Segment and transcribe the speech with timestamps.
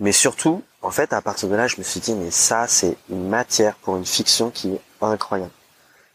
[0.00, 2.96] Mais surtout, en fait, à partir de là, je me suis dit, mais ça, c'est
[3.10, 5.50] une matière pour une fiction qui est incroyable.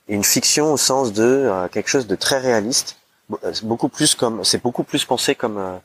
[0.07, 2.97] Une fiction au sens de euh, quelque chose de très réaliste,
[3.43, 5.77] euh, beaucoup plus comme, c'est beaucoup plus pensé comme, euh,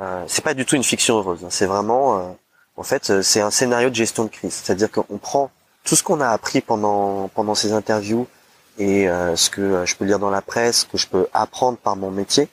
[0.00, 1.44] euh c'est pas du tout une fiction heureuse.
[1.44, 1.48] Hein.
[1.50, 2.36] c'est vraiment,
[2.76, 4.54] en fait, c'est un scénario de gestion de crise.
[4.54, 5.50] C'est-à-dire qu'on prend
[5.84, 8.26] tout ce qu'on a appris pendant pendant ces interviews
[8.78, 9.06] et
[9.36, 12.48] ce que je peux lire dans la presse, que je peux apprendre par mon métier,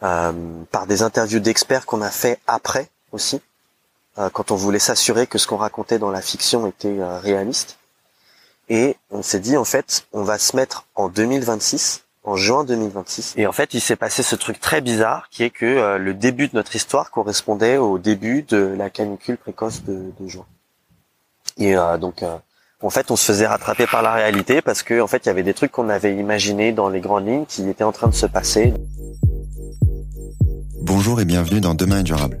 [0.00, 3.40] par des interviews d'experts qu'on a fait après aussi,
[4.18, 7.78] euh, quand on voulait s'assurer que ce qu'on racontait dans la fiction était euh, réaliste.
[8.68, 13.34] Et on s'est dit en fait, on va se mettre en 2026, en juin 2026.
[13.36, 16.14] Et en fait, il s'est passé ce truc très bizarre qui est que euh, le
[16.14, 20.46] début de notre histoire correspondait au début de la canicule précoce de, juin.
[21.56, 22.24] Et donc,
[22.82, 25.30] en fait, on se faisait rattraper par la réalité parce que en fait, il y
[25.30, 28.14] avait des trucs qu'on avait imaginés dans les grandes lignes qui étaient en train de
[28.14, 28.74] se passer.
[30.80, 32.40] Bonjour et bienvenue dans Demain est durable.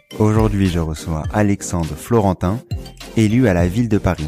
[0.19, 2.59] Aujourd'hui, je reçois Alexandre Florentin,
[3.17, 4.27] élu à la ville de Paris,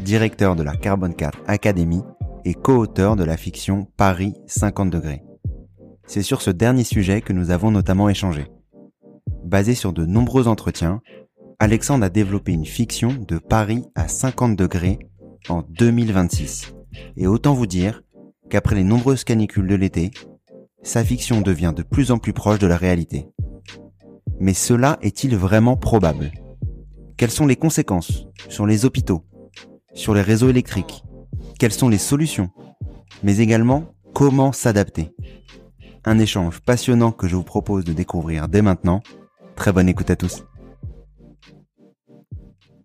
[0.00, 2.02] directeur de la Carbone 4 Academy
[2.44, 5.22] et co-auteur de la fiction Paris 50 degrés.
[6.06, 8.46] C'est sur ce dernier sujet que nous avons notamment échangé.
[9.44, 11.00] Basé sur de nombreux entretiens,
[11.58, 14.98] Alexandre a développé une fiction de Paris à 50 degrés
[15.48, 16.74] en 2026.
[17.16, 18.02] Et autant vous dire
[18.48, 20.10] qu'après les nombreuses canicules de l'été,
[20.82, 23.26] sa fiction devient de plus en plus proche de la réalité.
[24.40, 26.32] Mais cela est-il vraiment probable?
[27.18, 29.22] Quelles sont les conséquences sur les hôpitaux,
[29.92, 31.04] sur les réseaux électriques,
[31.58, 32.48] quelles sont les solutions,
[33.22, 35.14] mais également comment s'adapter?
[36.06, 39.02] Un échange passionnant que je vous propose de découvrir dès maintenant.
[39.56, 40.44] Très bonne écoute à tous.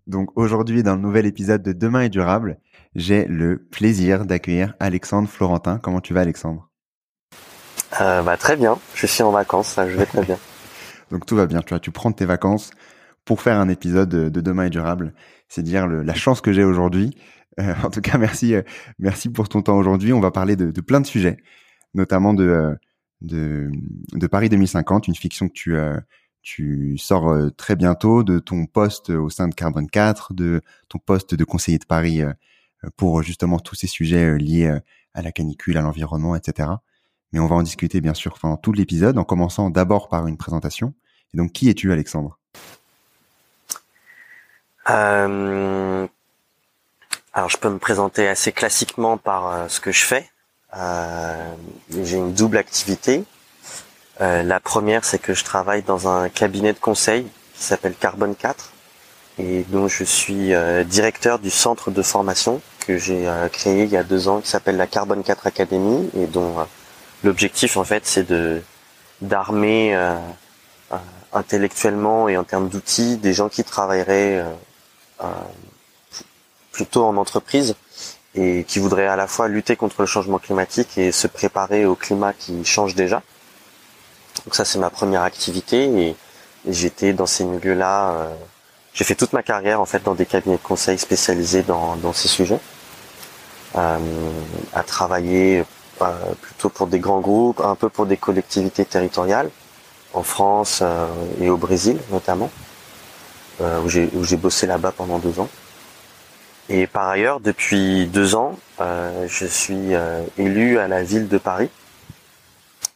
[0.06, 2.58] Donc aujourd'hui, dans le nouvel épisode de Demain est durable,
[2.94, 5.78] j'ai le plaisir d'accueillir Alexandre Florentin.
[5.78, 6.68] Comment tu vas Alexandre?
[8.02, 10.38] Euh, bah, Très bien, je suis en vacances, je vais très bien.
[11.10, 12.70] Donc tout va bien, tu vois, tu prends tes vacances
[13.24, 15.14] pour faire un épisode de, Demain est durable.
[15.48, 17.16] C'est dire la chance que j'ai aujourd'hui
[17.60, 18.62] euh, en tout cas, merci, euh,
[18.98, 20.12] merci pour ton temps aujourd'hui.
[20.12, 21.38] On va parler de, plein de sujets,
[21.94, 22.76] notamment de,
[23.32, 25.76] euh, Paris 2050, une fiction que tu,
[26.42, 31.34] tu sors très bientôt, de ton poste au sein de Carbone 4, de ton poste
[31.34, 32.22] de conseiller de Paris
[32.96, 34.78] pour justement tous ces sujets liés
[35.14, 36.68] à la canicule, à l'environnement, etc.
[37.36, 40.38] Mais on va en discuter bien sûr pendant tout l'épisode, en commençant d'abord par une
[40.38, 40.94] présentation.
[41.34, 42.38] Et donc, qui es-tu, Alexandre?
[44.88, 46.06] Euh,
[47.34, 50.30] alors je peux me présenter assez classiquement par euh, ce que je fais.
[50.78, 51.52] Euh,
[51.90, 53.22] j'ai une double activité.
[54.18, 58.72] La première, c'est que je travaille dans un cabinet de conseil qui s'appelle Carbone 4
[59.40, 60.54] et dont je suis
[60.86, 64.78] directeur du centre de formation que j'ai créé il y a deux ans qui s'appelle
[64.78, 66.56] la Carbone 4 Academy et dont
[67.26, 68.62] l'objectif en fait c'est de
[69.20, 69.94] d'armer
[71.32, 74.44] intellectuellement et en termes d'outils des gens qui travailleraient
[76.72, 77.74] plutôt en entreprise
[78.36, 81.94] et qui voudrait à la fois lutter contre le changement climatique et se préparer au
[81.94, 83.22] climat qui change déjà.
[84.44, 86.16] Donc ça c'est ma première activité et,
[86.68, 88.10] j'étais dans ces milieux-là.
[88.10, 88.34] Euh,
[88.92, 92.26] j'ai fait toute ma carrière en fait dans des cabinets de conseil spécialisés dans, ces
[92.26, 92.58] sujets,
[93.76, 93.98] euh,
[94.72, 95.64] à travailler euh,
[96.40, 99.50] plutôt pour des grands groupes, un peu pour des collectivités territoriales,
[100.14, 101.06] en France euh,
[101.40, 102.50] et au Brésil notamment,
[103.60, 105.48] où j'ai bossé là-bas pendant deux ans.
[106.68, 109.94] Et par ailleurs, depuis deux ans, je suis
[110.36, 111.70] élu à la ville de Paris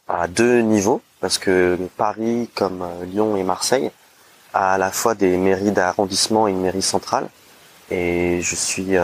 [0.07, 3.91] à deux niveaux, parce que Paris, comme Lyon et Marseille,
[4.53, 7.29] a à la fois des mairies d'arrondissement et une mairie centrale.
[7.89, 8.97] Et je suis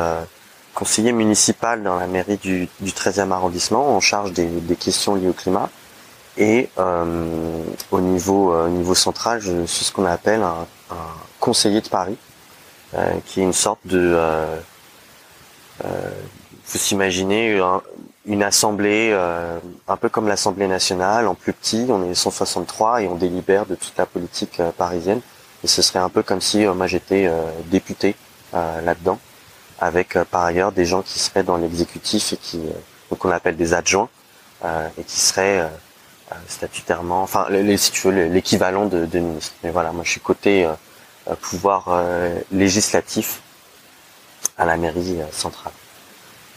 [0.78, 5.30] conseiller municipal dans la mairie du, du 13e arrondissement en charge des, des, questions liées
[5.30, 5.72] au climat.
[6.38, 10.96] Et euh, au niveau, euh, niveau central, je suis ce qu'on appelle un, un,
[11.40, 12.16] conseiller de Paris,
[12.94, 14.00] euh, qui est une sorte de...
[14.00, 14.60] Euh,
[15.84, 16.12] euh
[16.70, 17.62] vous imaginez
[18.26, 19.14] une assemblée
[19.88, 23.76] un peu comme l'Assemblée nationale, en plus petit, on est 163 et on délibère de
[23.76, 25.22] toute la politique parisienne.
[25.64, 27.32] Et ce serait un peu comme si moi j'étais
[27.72, 28.18] député
[28.52, 29.18] là-dedans
[29.80, 33.56] avec euh, par ailleurs des gens qui seraient dans l'exécutif et qui euh, qu'on appelle
[33.56, 34.10] des adjoints
[34.66, 35.70] euh, et qui seraient
[36.48, 39.24] statutairement, enfin les, si tu veux l'équivalent de, de.
[39.64, 40.70] Mais voilà, moi je suis côté
[41.40, 42.04] pouvoir
[42.52, 43.42] législatif
[44.58, 45.72] à la mairie centrale.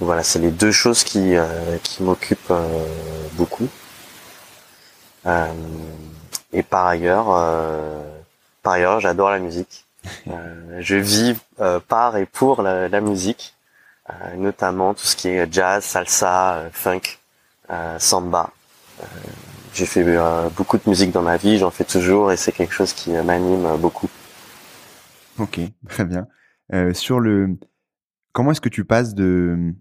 [0.00, 1.36] Donc voilà, c'est les deux choses qui
[1.84, 2.52] qui m'occupent
[3.34, 3.68] beaucoup.
[6.52, 7.26] et par ailleurs,
[8.64, 9.84] par ailleurs, j'adore la musique.
[10.28, 13.54] Euh, je vis euh, par et pour la, musique,
[14.08, 17.18] euh, notamment tout ce qui est jazz, salsa, funk,
[17.98, 18.50] samba.
[19.72, 20.04] J'ai fait
[20.56, 23.76] beaucoup de musique dans ma vie, j'en fais toujours et c'est quelque chose qui m'anime
[23.78, 24.08] beaucoup.
[25.38, 26.26] Ok, très bien.
[26.92, 27.56] Sur le,
[28.32, 29.72] comment est-ce que tu passes de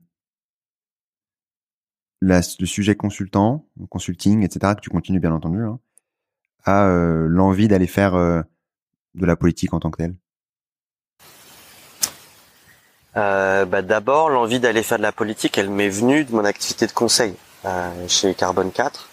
[2.22, 5.80] la, le sujet consultant, consulting, etc., que tu continues bien entendu, hein,
[6.66, 6.88] à
[7.28, 8.46] l'envie d'aller faire
[9.16, 10.16] de la politique en tant que telle?
[13.18, 16.88] Euh, bah D'abord, l'envie d'aller faire de la politique, elle m'est venue de mon activité
[16.88, 17.36] de conseil
[17.66, 19.10] euh, chez Carbone 4,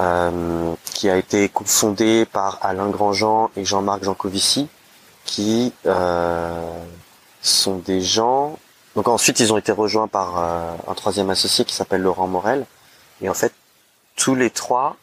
[0.00, 4.68] euh, qui a été fondée par Alain Grandjean et Jean-Marc Jancovici,
[5.24, 6.84] qui euh,
[7.40, 8.58] sont des gens...
[8.96, 12.66] Donc ensuite, ils ont été rejoints par euh, un troisième associé qui s'appelle Laurent Morel.
[13.22, 13.52] Et en fait,
[14.16, 14.96] tous les trois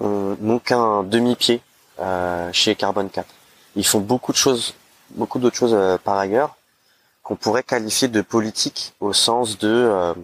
[0.00, 1.60] n'ont qu'un demi-pied
[2.52, 3.26] chez Carbone 4.
[3.76, 4.74] Ils font beaucoup de choses,
[5.10, 6.56] beaucoup d'autres choses euh, par ailleurs
[7.22, 10.14] qu'on pourrait qualifier de politique au sens de euh,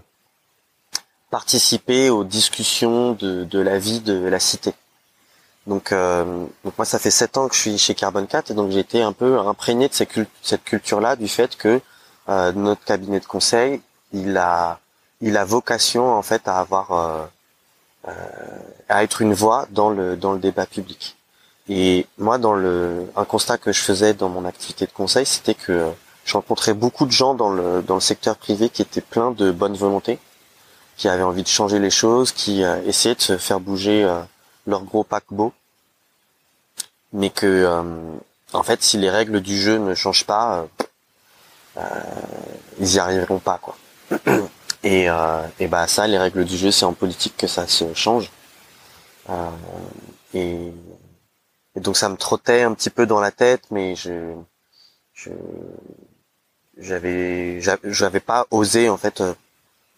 [1.30, 4.72] participer aux discussions de, la vie de la cité.
[5.66, 8.70] Donc, donc moi, ça fait sept ans que je suis chez Carbone 4 et donc
[8.70, 10.12] j'ai été un peu imprégné de cette,
[10.42, 11.80] cette culture-là, du fait que
[12.28, 13.82] notre cabinet de conseil,
[14.12, 14.80] il a,
[15.20, 17.28] il a vocation en fait à avoir,
[18.88, 21.16] à être une voix dans le dans le débat public.
[21.68, 25.54] Et moi, dans le, un constat que je faisais dans mon activité de conseil, c'était
[25.54, 25.90] que
[26.24, 29.50] je rencontrais beaucoup de gens dans le, dans le secteur privé qui étaient pleins de
[29.50, 30.18] bonne volonté,
[30.96, 34.20] qui avaient envie de changer les choses, qui euh, essayaient de se faire bouger euh,
[34.66, 35.52] leur gros paquebot,
[37.12, 37.82] mais que, euh,
[38.52, 40.66] en fait, si les règles du jeu ne changent pas,
[42.80, 43.76] ils y arriveront pas, quoi.
[44.84, 45.08] Et,
[45.58, 48.30] et bah ça, les règles du jeu, c'est en politique que ça se change.
[50.32, 50.72] et
[51.76, 54.32] et donc ça me trottait un petit peu dans la tête, mais je,
[55.12, 55.30] je
[56.78, 59.20] j'avais j'avais pas osé en fait.
[59.20, 59.34] Euh,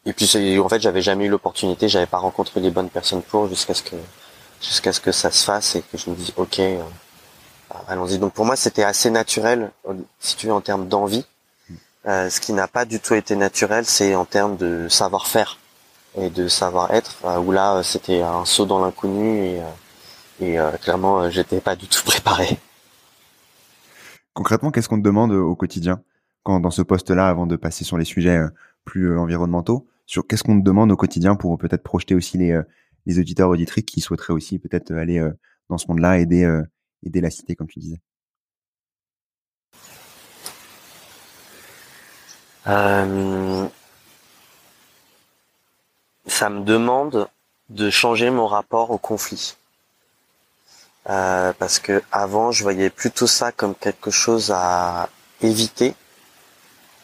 [0.05, 3.49] et puis en fait j'avais jamais eu l'opportunité, j'avais pas rencontré les bonnes personnes pour
[3.49, 3.97] jusqu'à ce que
[4.61, 6.83] jusqu'à ce que ça se fasse et que je me dise ok, euh,
[7.87, 8.19] allons-y.
[8.19, 9.71] Donc pour moi c'était assez naturel,
[10.19, 11.27] si tu veux en termes d'envie.
[12.07, 15.59] Euh, ce qui n'a pas du tout été naturel, c'est en termes de savoir-faire
[16.17, 19.61] et de savoir-être, où là c'était un saut dans l'inconnu et
[20.41, 22.59] et euh, clairement, euh, j'étais pas du tout préparé.
[24.35, 26.03] Concrètement, qu'est-ce qu'on te demande au quotidien
[26.45, 28.49] quand dans ce poste-là, avant de passer sur les sujets euh,
[28.85, 32.59] plus environnementaux, sur qu'est-ce qu'on te demande au quotidien pour peut-être projeter aussi les,
[33.05, 35.23] les auditeurs auditrices qui souhaiteraient aussi peut-être aller
[35.69, 36.63] dans ce monde-là, aider
[37.05, 38.01] aider la cité, comme tu disais?
[42.67, 43.67] Euh,
[46.27, 47.29] ça me demande
[47.71, 49.57] de changer mon rapport au conflit.
[51.09, 55.09] Euh, parce que avant je voyais plutôt ça comme quelque chose à
[55.41, 55.95] éviter.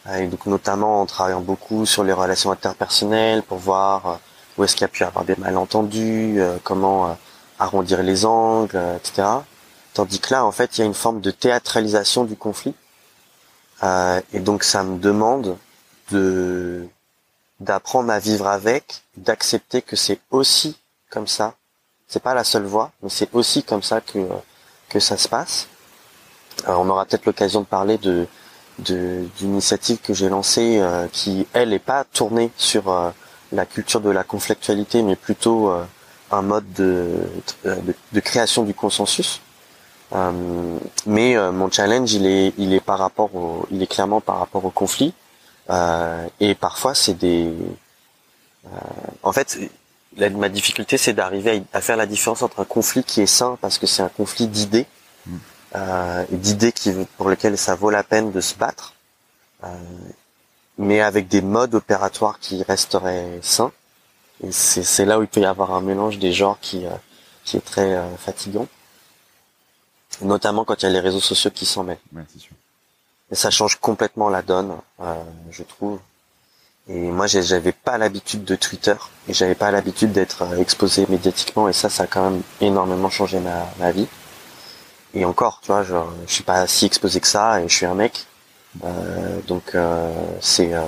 [0.07, 4.15] Euh, et donc notamment en travaillant beaucoup sur les relations interpersonnelles pour voir euh,
[4.57, 7.17] où est-ce qu'il y a pu avoir des malentendus, comment
[7.59, 9.27] arrondir les angles, etc.
[9.93, 12.73] Tandis que là, en fait, il y a une forme de théâtralisation du conflit.
[13.83, 15.57] et donc ça me demande
[16.11, 16.87] de
[17.59, 20.77] d'apprendre à vivre avec, d'accepter que c'est aussi
[21.09, 21.55] comme ça
[22.07, 24.19] c'est pas la seule voie, mais c'est aussi comme ça que
[24.89, 25.67] que ça se passe.
[26.67, 28.27] on aura peut-être l'occasion de parler de
[28.79, 33.11] d'initiative que j'ai lancée euh, qui elle est pas tournée sur euh,
[33.53, 35.85] la culture de la conflictualité mais plutôt euh,
[36.31, 37.19] un mode de,
[37.63, 39.39] de, création du consensus
[40.13, 44.21] Euh, mais euh, mon challenge, il est, il est par rapport au, il est clairement
[44.21, 45.13] par rapport au conflit.
[45.69, 47.51] Euh, et parfois, c'est des,
[49.23, 49.57] en fait,
[50.17, 53.77] ma difficulté, c'est d'arriver à, faire la différence entre un conflit qui est sain parce
[53.77, 54.85] que c'est un conflit d'idées,
[55.25, 55.37] mm.
[56.31, 58.93] d'idées qui pour lesquelles ça vaut la peine de se battre,
[60.77, 63.71] mais avec des modes opératoires qui resteraient sains.
[64.43, 66.85] Et c'est là où il peut y avoir un mélange des genres qui
[67.43, 68.67] qui est très fatigant
[70.21, 71.97] notamment quand il y a les réseaux sociaux qui s'en mêlent.
[72.13, 72.55] Ouais, c'est sûr.
[73.31, 75.99] Et ça change complètement la donne, euh, je trouve.
[76.87, 78.95] Et moi, j'avais pas l'habitude de Twitter
[79.27, 83.09] et j'avais pas l'habitude d'être euh, exposé médiatiquement et ça, ça a quand même énormément
[83.09, 84.07] changé ma, ma vie.
[85.13, 85.95] Et encore, tu vois, je,
[86.27, 88.27] je suis pas si exposé que ça et je suis un mec,
[88.83, 90.11] euh, donc euh,
[90.41, 90.83] c'est euh,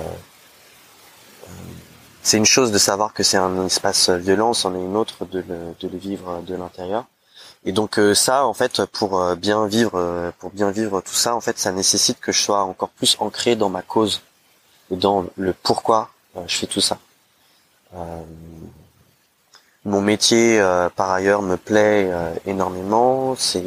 [2.22, 5.38] c'est une chose de savoir que c'est un espace violent, c'en est une autre de
[5.48, 7.06] le, de le vivre de l'intérieur.
[7.64, 11.14] Et donc euh, ça, en fait, pour euh, bien vivre, euh, pour bien vivre tout
[11.14, 14.20] ça, en fait, ça nécessite que je sois encore plus ancré dans ma cause
[14.90, 16.10] dans le pourquoi
[16.46, 16.98] je fais tout ça.
[19.84, 20.60] mon métier,
[20.96, 22.10] par ailleurs, me plaît
[22.46, 23.34] énormément.
[23.36, 23.64] C'est,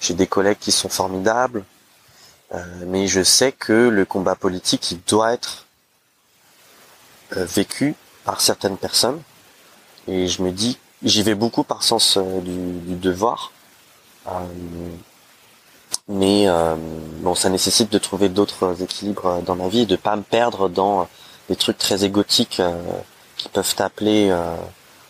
[0.00, 1.64] j'ai des collègues qui sont formidables,
[2.86, 5.66] mais je sais que le combat politique, il doit être
[7.30, 9.22] vécu par certaines personnes.
[10.08, 13.52] Et je me dis J'y vais beaucoup par sens euh, du, devoir.
[14.26, 14.30] Euh,
[16.08, 16.76] mais euh,
[17.22, 20.68] bon, ça nécessite de trouver d'autres équilibres dans ma vie et de pas me perdre
[20.68, 21.08] dans
[21.48, 22.62] des trucs très égotiques
[23.36, 24.34] qui peuvent t'appeler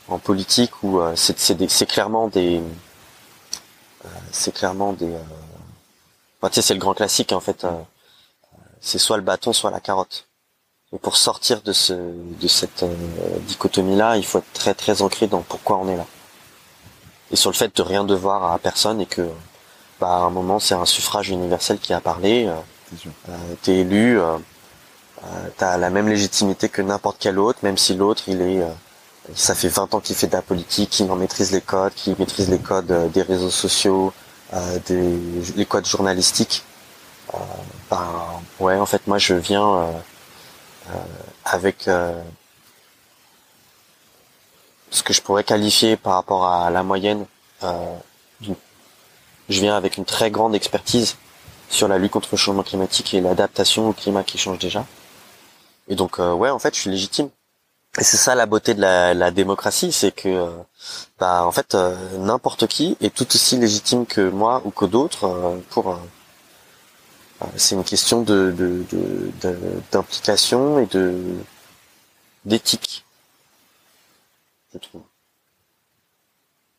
[0.08, 2.60] en politique ou c'est c'est clairement des
[4.32, 5.12] c'est clairement des
[6.42, 7.64] tu sais c'est le grand classique en fait
[8.80, 10.26] c'est soit le bâton soit la carotte
[10.94, 15.02] et pour sortir de ce de cette euh, dichotomie là, il faut être très très
[15.02, 16.06] ancré dans pourquoi on est là.
[17.32, 19.28] Et sur le fait de rien devoir à personne et que
[20.04, 22.46] bah, à un moment c'est un suffrage universel qui a parlé.
[22.46, 22.52] Euh,
[23.28, 24.37] euh t'es élu, euh,
[25.25, 28.62] euh, t'as la même légitimité que n'importe quel autre, même si l'autre il est
[29.34, 32.14] ça fait 20 ans qu'il fait de la politique, qu'il en maîtrise les codes, qu'il
[32.18, 34.12] maîtrise les codes des réseaux sociaux,
[34.87, 35.18] des,
[35.56, 36.62] les codes journalistiques.
[37.90, 39.96] bah, ouais, en fait, moi, je viens
[40.90, 40.92] euh,
[41.46, 42.23] avec euh,
[44.90, 47.25] ce que je pourrais qualifier par rapport à la moyenne.
[47.62, 47.96] Euh,
[49.48, 51.16] je viens avec une très grande expertise
[51.68, 54.84] sur la lutte contre le changement climatique et l'adaptation au climat qui change déjà.
[55.88, 57.28] Et donc ouais, en fait, je suis légitime.
[57.98, 60.50] Et c'est ça la beauté de la, la démocratie, c'est que
[61.20, 61.76] bah en fait
[62.18, 65.96] n'importe qui est tout aussi légitime que moi ou que d'autres pour
[67.56, 68.54] c'est une question de,
[69.92, 71.36] d'implication et de
[72.44, 73.04] d'éthique,
[74.72, 75.02] je trouve.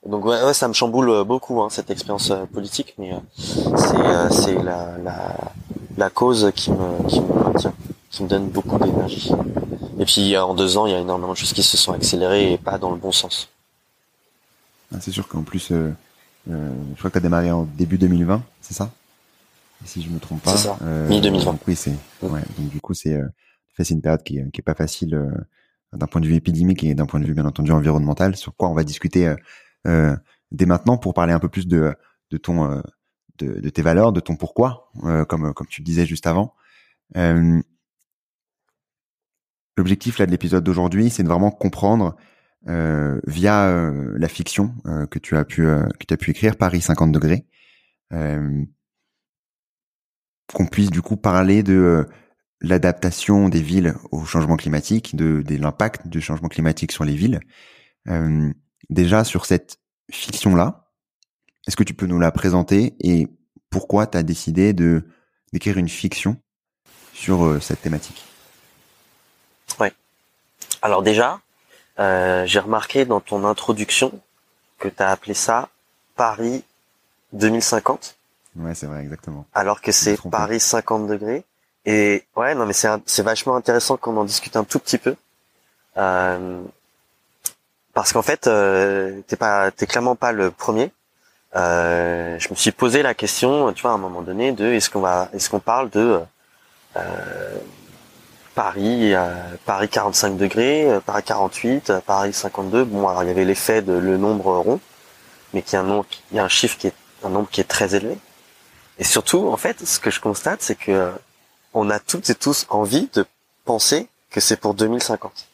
[0.06, 3.18] Donc ouais, ça me chamboule beaucoup hein, cette expérience euh, politique, mais euh,
[4.30, 5.36] c'est euh, la, la,
[5.98, 7.74] la cause qui me qui me maintient,
[8.12, 9.32] qui me donne beaucoup d'énergie.
[10.00, 12.54] Et puis en deux ans, il y a énormément de choses qui se sont accélérées
[12.54, 13.50] et pas dans le bon sens.
[14.94, 15.92] Ah, c'est sûr qu'en plus, je
[16.98, 18.92] crois que tu as démarré en début 2020, c'est ça?
[19.84, 20.56] Si je me trompe pas.
[20.56, 20.78] C'est ça.
[20.84, 21.58] Euh, Mi-2020.
[21.68, 21.94] Oui, c'est.
[22.22, 22.42] Ouais.
[22.58, 23.28] Donc du coup, c'est euh,
[23.90, 25.30] une période qui, qui est pas facile euh,
[25.94, 28.36] d'un point de vue épidémique et d'un point de vue bien entendu environnemental.
[28.36, 29.36] Sur quoi on va discuter euh,
[30.52, 31.96] dès maintenant pour parler un peu plus de
[32.32, 32.82] de ton
[33.38, 34.92] de, de tes valeurs, de ton pourquoi,
[35.28, 36.56] comme comme tu le disais juste avant.
[39.78, 42.16] L'objectif là de l'épisode d'aujourd'hui, c'est de vraiment comprendre
[42.68, 44.74] euh, via la fiction
[45.12, 47.46] que tu as pu que tu as pu écrire Paris 50 degrés
[50.54, 52.04] qu'on puisse du coup parler de euh,
[52.62, 57.40] l'adaptation des villes au changement climatique, de, l'impact du changement climatique sur les villes.
[58.90, 59.78] Euh, déjà sur cette
[60.12, 60.86] fiction-là,
[61.68, 63.28] est-ce que tu peux nous la présenter et
[63.70, 65.04] pourquoi tu as décidé de
[65.54, 66.38] d'écrire une fiction
[67.14, 68.24] sur euh, cette thématique?
[69.80, 69.94] Ouais.
[70.82, 71.40] Alors déjà,
[71.98, 74.20] j'ai remarqué dans ton introduction
[74.80, 75.70] que tu as appelé ça
[76.16, 76.64] Paris
[77.34, 78.16] 2050.
[78.58, 79.46] Ouais, c'est vrai, exactement.
[79.54, 81.44] Alors que c'est Paris 50 degrés.
[81.86, 85.16] Et ouais, non, mais c'est c'est vachement intéressant qu'on en discute un tout petit peu.
[85.98, 86.62] Euh,
[87.96, 90.92] parce qu'en fait, euh, t'es pas, t'es clairement pas le premier.
[91.56, 94.90] Euh, je me suis posé la question, tu vois, à un moment donné, de est-ce
[94.90, 96.20] qu'on va, est-ce qu'on parle de
[96.98, 97.58] euh,
[98.54, 99.34] Paris, euh,
[99.66, 102.84] Paris 45 degrés, euh, Paris 48, Paris 52.
[102.84, 104.82] Bon, alors il y avait l'effet de le nombre rond,
[105.54, 107.66] mais qui un nombre, il y a un chiffre qui est un nombre qui est
[107.66, 108.18] très élevé.
[109.00, 111.14] Et surtout, en fait, ce que je constate, c'est que
[111.74, 113.26] on a toutes et tous envie de
[113.64, 115.48] penser que c'est pour 2050.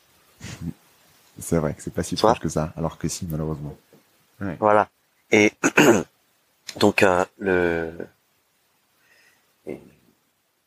[1.42, 3.76] C'est vrai que c'est pas si proche que ça, alors que si, malheureusement.
[4.60, 4.90] Voilà.
[5.32, 5.54] Et
[6.80, 7.06] donc
[7.38, 7.94] le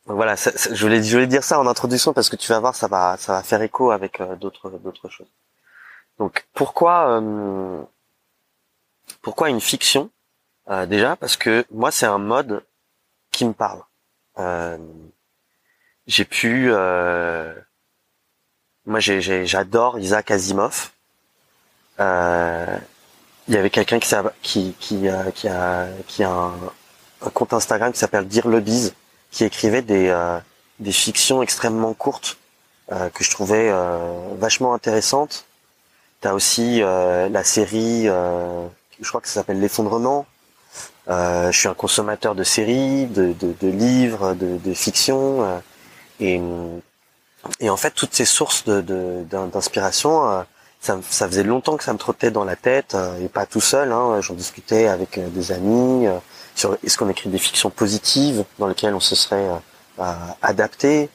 [0.07, 2.87] voilà, je voulais je voulais dire ça en introduction parce que tu vas voir ça
[2.87, 5.27] va ça va faire écho avec d'autres d'autres choses.
[6.19, 7.21] Donc pourquoi
[9.21, 10.09] pourquoi une fiction
[10.87, 11.15] Déjà?
[11.15, 12.63] Parce que moi c'est un mode
[13.31, 13.81] qui me parle.
[16.07, 16.71] j'ai pu
[18.85, 20.91] moi j'adore Isaac Asimov.
[21.99, 22.77] Euh,
[23.47, 24.09] il y avait quelqu'un qui,
[24.41, 28.93] qui, qui, a, qui a, qui a un, compte Instagram qui s'appelle Dire le Bise,
[29.31, 30.39] qui écrivait des, euh,
[30.79, 32.37] des fictions extrêmement courtes
[32.91, 33.71] euh, que je trouvais
[34.37, 35.45] vachement intéressantes.
[36.21, 40.25] T'as aussi la série, je crois que ça s'appelle L'effondrement.
[41.07, 45.61] je suis un consommateur de séries, de, de, de livres, de, de fiction,
[46.19, 46.41] et
[47.59, 50.43] et en fait, toutes ces sources d'inspiration, euh,
[50.79, 53.91] ça, faisait longtemps que ça me trottait dans la tête, euh, et pas tout seul.
[53.91, 56.07] Hein, J'en discutais avec euh, des amis
[56.55, 59.45] sur est-ce qu'on écrit des fictions positives dans lesquelles on se serait
[60.41, 61.09] adapté.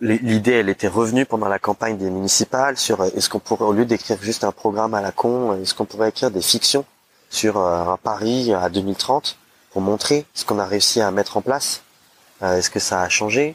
[0.00, 3.84] L'idée, elle était revenue pendant la campagne des municipales sur est-ce qu'on pourrait, au lieu
[3.84, 6.84] d'écrire juste un programme à la con, est-ce qu'on pourrait écrire des fictions
[7.28, 9.38] sur un Paris à 2030
[9.70, 11.82] pour montrer ce qu'on a réussi à mettre en place?
[12.40, 13.54] est-ce que ça a changé?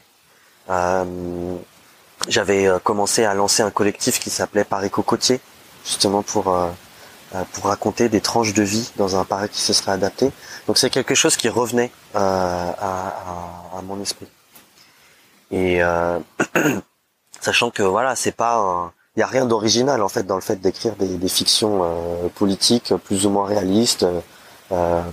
[2.28, 5.40] J'avais euh, commencé à lancer un collectif qui s'appelait Paris Cocotier,
[5.84, 6.68] justement pour euh,
[7.52, 10.30] pour raconter des tranches de vie dans un Paris qui se serait adapté.
[10.66, 14.26] Donc c'est quelque chose qui revenait à, mon esprit.
[15.50, 15.80] Et
[17.42, 20.56] sachant que voilà, c'est pas, il y a rien d'original en fait dans le fait
[20.56, 24.06] d'écrire des, fictions politiques plus ou moins réalistes,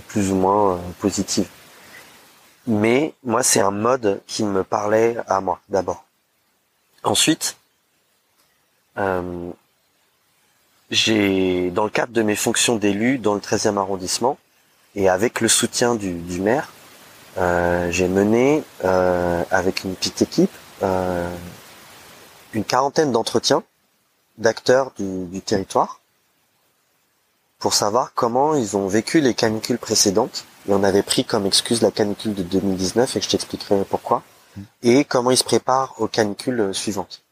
[0.08, 1.48] plus ou moins positives
[2.66, 6.04] mais moi c'est un mode qui me parlait à moi d'abord.
[7.02, 7.56] Ensuite,
[8.98, 9.50] euh,
[10.90, 14.38] j'ai dans le cadre de mes fonctions d'élu dans le 13e arrondissement
[14.94, 16.72] et avec le soutien du, maire,
[17.38, 20.52] euh, j'ai mené euh, avec une petite équipe
[22.52, 23.62] une quarantaine d'entretiens
[24.38, 26.00] d'acteurs du territoire
[27.58, 31.82] pour savoir comment ils ont vécu les canicules précédentes et on avait pris comme excuse
[31.82, 34.22] la canicule de 2019 et je t'expliquerai pourquoi
[34.56, 34.62] mm.
[34.82, 37.22] et comment ils se préparent aux canicules suivantes.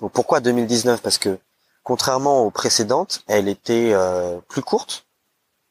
[0.00, 1.38] Donc pourquoi 2019 Parce que
[1.82, 5.06] contrairement aux précédentes, elle était euh, plus courte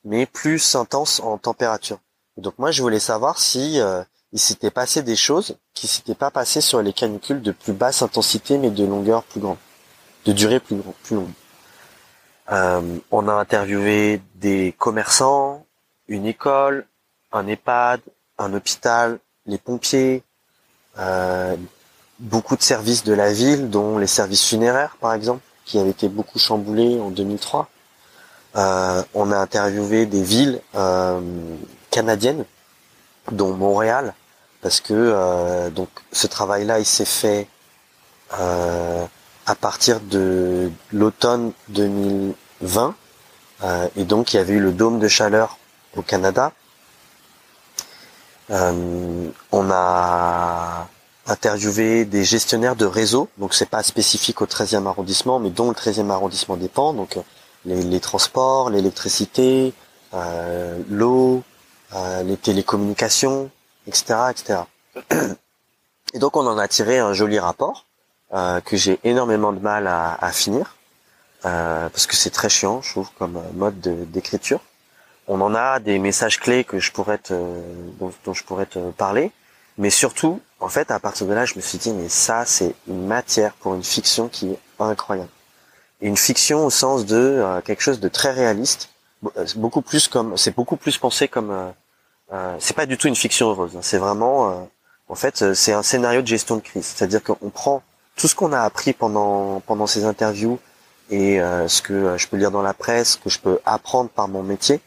[0.03, 1.99] mais plus intense en température.
[2.37, 6.31] donc moi je voulais savoir si euh, il s'était passé des choses qui s'étaient pas
[6.31, 9.57] passées sur les canicules de plus basse intensité mais de longueur plus grande,
[10.25, 11.31] de durée plus, plus longue.
[12.51, 15.65] Euh, on a interviewé des commerçants,
[16.07, 16.85] une école,
[17.31, 18.01] un EHPAD,
[18.37, 20.23] un hôpital, les pompiers,
[20.99, 21.55] euh,
[22.19, 26.09] beaucoup de services de la ville, dont les services funéraires par exemple, qui avaient été
[26.09, 27.69] beaucoup chamboulés en 2003.
[28.57, 30.61] Euh, on a interviewé des villes
[31.89, 32.45] canadiennes,
[33.31, 34.13] dont Montréal,
[34.61, 37.47] parce que donc ce travail-là, il s'est fait
[39.45, 42.95] à partir de l'automne 2020.
[43.63, 45.57] Euh, et donc il y avait eu le dôme de chaleur
[45.95, 46.51] au Canada.
[48.49, 50.87] Euh, on a
[51.27, 55.75] interviewé des gestionnaires de réseau, donc c'est pas spécifique au 13e arrondissement, mais dont le
[55.75, 57.17] 13e arrondissement dépend, donc
[57.65, 59.73] les, transports, l'électricité,
[60.13, 61.43] euh, l'eau,
[62.23, 63.49] les télécommunications,
[63.87, 64.59] etc., etc.
[66.13, 67.85] Et donc on en a tiré un joli rapport
[68.33, 70.77] euh, que j'ai énormément de mal à, à finir
[71.45, 73.79] euh, parce que c'est très chiant, je trouve, comme mode
[74.11, 74.59] d'écriture.
[75.27, 77.33] On en a des messages clés que je pourrais te,
[77.99, 79.31] dont, je pourrais te parler,
[79.77, 82.75] mais surtout, en fait, à partir de là, je me suis dit, mais ça, c'est
[82.87, 85.29] une matière pour une fiction qui est incroyable.
[86.01, 88.89] Une fiction au sens de euh, quelque chose de très réaliste,
[89.55, 91.51] beaucoup plus comme, c'est beaucoup plus pensé comme,
[92.33, 93.75] euh, c'est pas du tout une fiction heureuse.
[93.75, 93.81] Hein.
[93.81, 94.67] c'est vraiment,
[95.07, 96.85] en fait, c'est un scénario de gestion de crise.
[96.85, 97.83] C'est-à-dire qu'on prend
[98.15, 100.59] tout ce qu'on a appris pendant pendant ces interviews
[101.09, 104.09] et euh, ce que euh, je peux lire dans la presse, que je peux apprendre
[104.09, 104.79] par mon métier, euh,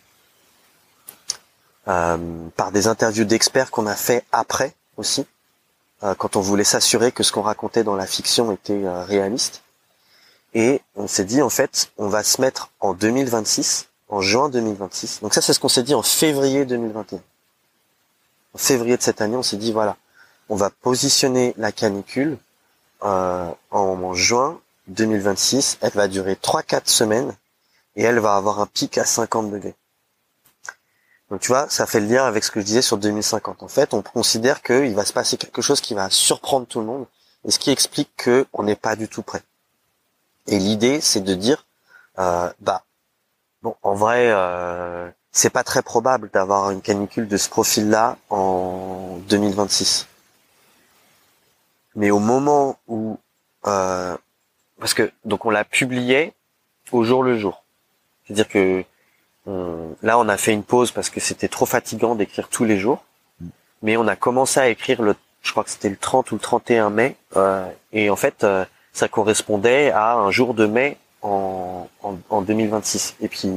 [1.84, 5.26] par des interviews d'experts qu'on a fait après aussi,
[6.18, 9.62] quand on voulait s'assurer que ce qu'on racontait dans la fiction était réaliste.
[10.54, 15.20] Et on s'est dit en fait, on va se mettre en 2026, en juin 2026.
[15.20, 17.20] Donc ça c'est ce qu'on s'est dit en février 2021.
[18.54, 19.96] En février de cette année, on s'est dit voilà,
[20.48, 22.38] on va positionner la canicule
[23.02, 25.78] euh, en, juin 2026.
[25.80, 27.34] Elle va durer 3-4 semaines
[27.96, 29.74] et elle va avoir un pic à 50 degrés.
[31.30, 33.62] Donc tu vois, ça fait le lien avec ce que je disais sur 2050.
[33.62, 36.86] En fait, on considère qu'il va se passer quelque chose qui va surprendre tout le
[36.86, 37.06] monde,
[37.44, 39.42] et ce qui explique que on n'est pas du tout prêt.
[40.46, 41.66] Et l'idée, c'est de dire,
[42.18, 42.84] euh, bah,
[43.62, 49.18] bon, en vrai, euh, c'est pas très probable d'avoir une canicule de ce profil-là en
[49.28, 50.06] 2026.
[51.96, 53.18] Mais au moment où,
[53.66, 54.16] euh,
[54.78, 56.34] parce que donc on l'a publié
[56.92, 57.64] au jour le jour,
[58.24, 58.84] c'est-à-dire que
[59.46, 63.04] là on a fait une pause parce que c'était trop fatigant d'écrire tous les jours,
[63.82, 66.40] mais on a commencé à écrire le, je crois que c'était le 30 ou le
[66.40, 71.88] 31 mai, euh, et en fait euh, ça correspondait à un jour de mai en,
[72.02, 73.16] en, en 2026.
[73.20, 73.48] Et puis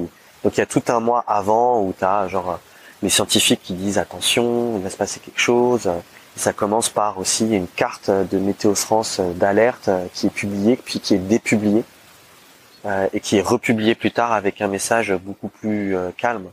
[0.44, 2.60] donc il y a tout un mois avant où tu as genre
[3.02, 5.90] les scientifiques qui disent attention, il va se passer quelque chose.
[6.36, 11.14] ça commence par aussi une carte de Météo France d'alerte qui est publiée puis qui
[11.14, 11.97] est dépubliée euh,
[13.12, 16.46] et qui est republiée plus tard avec un message beaucoup plus euh, calme.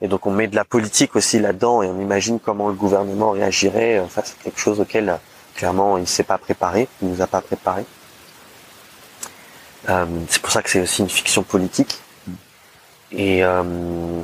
[0.00, 3.30] Et donc on met de la politique aussi là-dedans et on imagine comment le gouvernement
[3.30, 5.18] réagirait euh, face à quelque chose auquel
[5.54, 7.84] clairement il s'est pas préparé, il nous a pas préparé.
[9.86, 12.00] c'est pour ça que c'est aussi une fiction politique
[13.12, 14.22] et, euh,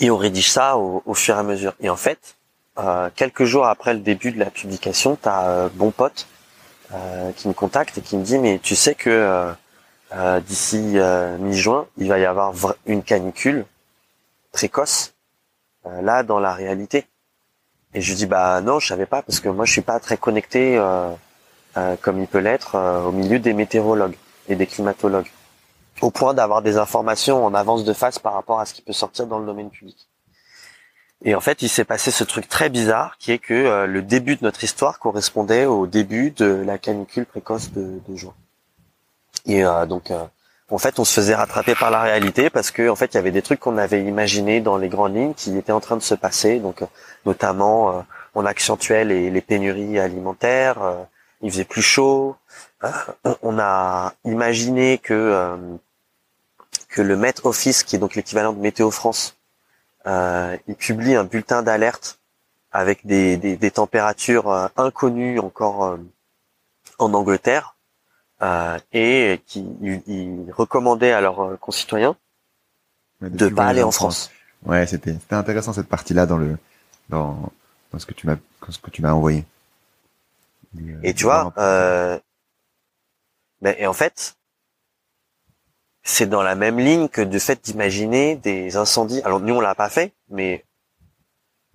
[0.00, 1.74] et on rédige ça au, fur et à mesure.
[1.80, 2.36] Et en fait,
[2.78, 6.26] euh, quelques jours après le début de la publication, tu as euh, bon pote
[6.94, 9.52] euh, qui me contacte et qui me dit mais tu sais que
[10.12, 10.96] euh, d'ici
[11.40, 12.54] mi-juin, il va y avoir
[12.86, 13.66] une canicule
[14.52, 15.14] précoce
[15.84, 17.06] là dans la réalité.
[17.94, 20.16] Et je dis bah non, je savais pas parce que moi je suis pas très
[20.16, 20.80] connecté
[22.02, 24.16] comme il peut l'être au milieu des météorologues
[24.48, 25.30] et des climatologues
[26.00, 28.92] au point d'avoir des informations en avance de face par rapport à ce qui peut
[28.92, 30.08] sortir dans le domaine public.
[31.22, 34.00] Et en fait, il s'est passé ce truc très bizarre qui est que euh, le
[34.00, 38.34] début de notre histoire correspondait au début de la canicule précoce de, de juin.
[39.46, 40.24] Et euh, donc, euh,
[40.70, 43.18] en fait, on se faisait rattraper par la réalité parce que en fait, il y
[43.18, 46.02] avait des trucs qu'on avait imaginés dans les grandes lignes qui étaient en train de
[46.02, 46.58] se passer.
[46.58, 46.82] Donc,
[47.26, 50.78] notamment, on accentuait les, les pénuries alimentaires.
[51.42, 52.36] il faisait plus chaud.
[53.42, 55.58] on a imaginé que
[56.90, 59.36] que le Met Office, qui est donc l'équivalent de Météo France,
[60.06, 62.18] euh, il publie un bulletin d'alerte
[62.72, 65.96] avec des, des, des températures euh, inconnues encore euh,
[66.98, 67.79] en Angleterre euh,
[68.92, 72.16] et qui il, recommandait à leurs concitoyens
[73.20, 74.30] de pas aller en France.
[74.64, 76.56] Ouais, c'était c'était intéressant cette partie-là dans le
[77.08, 77.50] dans,
[77.92, 78.36] dans ce que tu m'as
[78.68, 79.44] ce que tu m'as envoyé.
[81.02, 82.18] Et, tu vois, euh,
[83.60, 84.36] ben, et en fait,
[86.02, 89.20] c'est dans la même ligne que du fait d'imaginer des incendies.
[89.22, 90.64] Alors nous on l'a pas fait, mais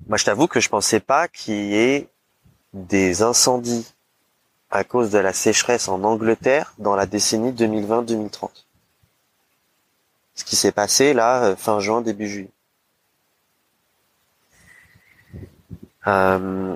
[0.08, 2.10] moi je t'avoue que je pensais pas qu'il y ait
[2.74, 3.95] des incendies
[4.72, 8.50] à cause de la sécheresse en Angleterre dans la décennie 2020-2030.
[10.36, 12.50] Ce qui s'est passé là euh, fin juin début juillet.
[16.08, 16.76] Euh,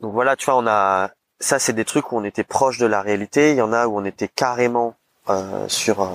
[0.00, 2.86] donc voilà, tu vois, on a ça, c'est des trucs où on était proche de
[2.86, 3.52] la réalité.
[3.52, 4.94] Il y en a où on était carrément
[5.28, 6.06] euh, sur euh,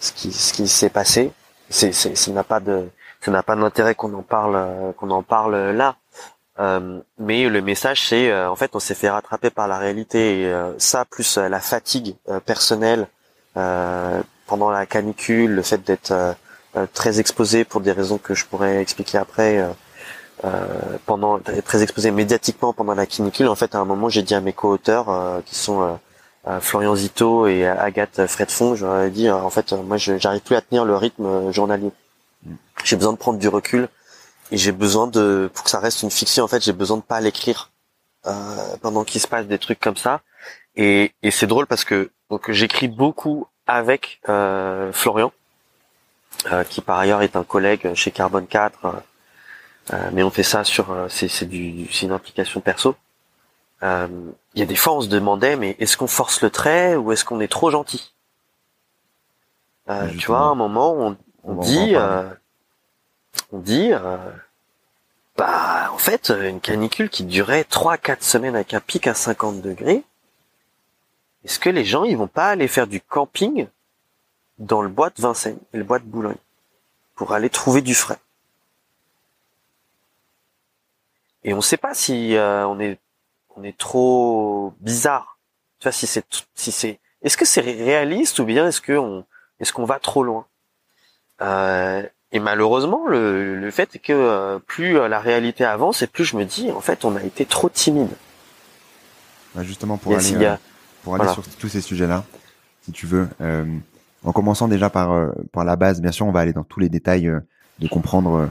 [0.00, 1.32] ce qui ce qui s'est passé.
[1.70, 5.22] C'est ça n'a pas de ça n'a pas d'intérêt qu'on en parle euh, qu'on en
[5.22, 5.96] parle là.
[6.58, 11.04] Mais le message c'est en fait on s'est fait rattraper par la réalité et ça
[11.04, 13.06] plus la fatigue personnelle
[13.54, 16.36] pendant la canicule, le fait d'être
[16.92, 19.66] très exposé pour des raisons que je pourrais expliquer après.
[21.06, 24.40] pendant très exposé médiatiquement pendant la canicule en fait à un moment j'ai dit à
[24.40, 25.98] mes co-auteurs qui sont
[26.60, 30.96] Florian Zito et Agathe Fredfond, j'aurais dit en fait moi j'arrive plus à tenir le
[30.96, 31.92] rythme journalier.
[32.44, 32.54] Mm.
[32.84, 33.88] J'ai besoin de prendre du recul
[34.52, 37.02] et j'ai besoin de pour que ça reste une fiction en fait j'ai besoin de
[37.02, 37.70] pas l'écrire
[38.26, 40.20] euh, pendant qu'il se passe des trucs comme ça.
[40.76, 45.32] Et, et c'est drôle parce que donc j'écris beaucoup avec euh, Florian
[46.52, 49.02] euh, qui par ailleurs est un collègue chez Carbone 4
[49.92, 52.94] euh, mais on fait ça sur c'est c'est du c'est une implication perso.
[53.82, 54.06] Euh,
[54.54, 57.10] il y a des fois on se demandait mais est-ce qu'on force le trait ou
[57.12, 58.12] est-ce qu'on est trop gentil?
[59.90, 62.34] Euh, Tu vois, à un moment on, on, dit, euh, on dit,
[65.36, 70.02] bah en fait une canicule qui durait 3-4 semaines avec un pic à 50 degrés,
[71.44, 73.66] est-ce que les gens ils vont pas aller faire du camping
[74.58, 76.36] dans le bois de Vincennes et le bois de Boulogne
[77.14, 78.18] pour aller trouver du frais?
[81.44, 82.98] Et on ne sait pas si on est
[83.56, 85.38] on est trop bizarre.
[85.78, 89.24] Tu vois, si c'est, si c'est, est-ce que c'est réaliste ou bien est-ce que on,
[89.60, 90.46] est-ce qu'on va trop loin?
[91.40, 96.24] Euh, Et malheureusement, le, le fait est que euh, plus la réalité avance et plus
[96.24, 98.08] je me dis, en fait, on a été trop timide.
[99.60, 100.56] justement, pour aller, euh,
[101.02, 102.24] pour aller sur tous ces sujets-là,
[102.84, 103.28] si tu veux,
[104.24, 106.88] en commençant déjà par par la base, bien sûr, on va aller dans tous les
[106.88, 107.30] détails
[107.78, 108.48] de comprendre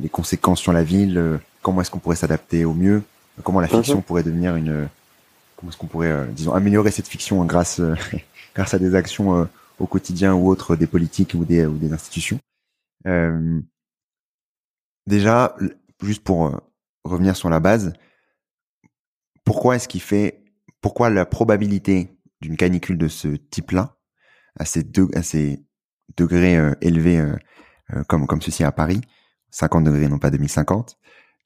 [0.00, 3.02] les conséquences sur la ville, comment est-ce qu'on pourrait s'adapter au mieux,
[3.42, 4.02] comment la fiction mhm.
[4.02, 4.88] pourrait devenir une
[5.62, 7.94] comment est-ce qu'on pourrait euh, disons améliorer cette fiction grâce euh,
[8.54, 9.44] grâce à des actions euh,
[9.78, 12.38] au quotidien ou autre des politiques ou des, ou des institutions.
[13.06, 13.60] Euh,
[15.06, 15.56] déjà,
[16.02, 16.60] juste pour
[17.04, 17.92] revenir sur la base,
[19.44, 20.44] pourquoi est-ce qu'il fait,
[20.80, 23.96] pourquoi la probabilité d'une canicule de ce type-là,
[24.58, 24.84] à ces,
[26.16, 27.24] degrés élevés
[28.08, 29.00] comme, ceci à Paris,
[29.50, 30.98] 50 degrés, non pas 2050,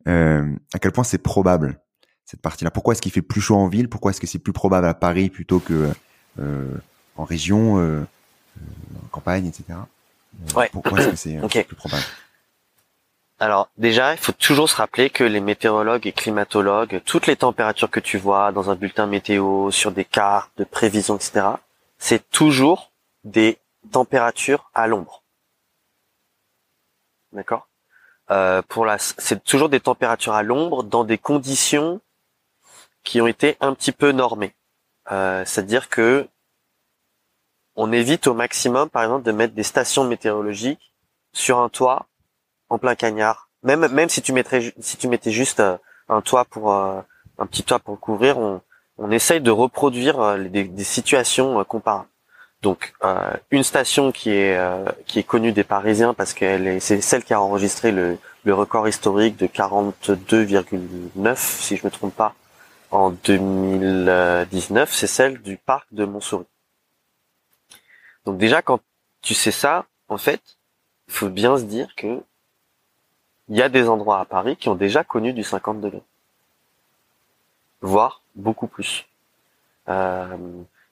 [0.08, 1.80] euh, à quel point c'est probable
[2.24, 2.70] cette partie-là?
[2.70, 3.88] Pourquoi est-ce qu'il fait plus chaud en ville?
[3.88, 5.90] Pourquoi est-ce que c'est plus probable à Paris plutôt que
[6.38, 6.74] euh,
[7.16, 8.02] en région, euh,
[9.04, 9.78] en campagne, etc.
[10.54, 10.68] Ouais.
[10.72, 12.04] Pourquoi est-ce que c'est plus probable
[13.38, 17.90] alors déjà, il faut toujours se rappeler que les météorologues et climatologues, toutes les températures
[17.90, 21.48] que tu vois dans un bulletin météo, sur des cartes de prévision, etc.,
[21.98, 22.92] c'est toujours
[23.24, 23.58] des
[23.92, 25.22] températures à l'ombre.
[27.32, 27.68] D'accord?
[28.30, 32.00] Euh, pour la, c'est toujours des températures à l'ombre dans des conditions
[33.04, 34.54] qui ont été un petit peu normées.
[35.12, 36.26] Euh, c'est-à-dire que
[37.76, 40.92] on évite au maximum, par exemple, de mettre des stations météorologiques
[41.32, 42.06] sur un toit
[42.68, 43.48] en plein cagnard.
[43.62, 45.76] Même même si tu mettrais si tu mettais juste euh,
[46.08, 47.04] un toit pour un
[47.46, 48.60] petit toit pour couvrir, on,
[48.98, 52.08] on essaye de reproduire des, des situations comparables.
[52.62, 56.80] Donc euh, une station qui est euh, qui est connue des Parisiens parce qu'elle est
[56.80, 62.34] c'est celle qui a enregistré le, record historique de 42,9 si je me trompe pas
[62.92, 66.46] en 2019, c'est celle du parc de Montsouris.
[68.26, 68.80] Donc déjà quand
[69.22, 70.42] tu sais ça, en fait,
[71.08, 72.22] il faut bien se dire que
[73.48, 76.02] il y a des endroits à Paris qui ont déjà connu du 50 degrés,
[77.80, 79.06] voire beaucoup plus.
[79.88, 80.36] Euh,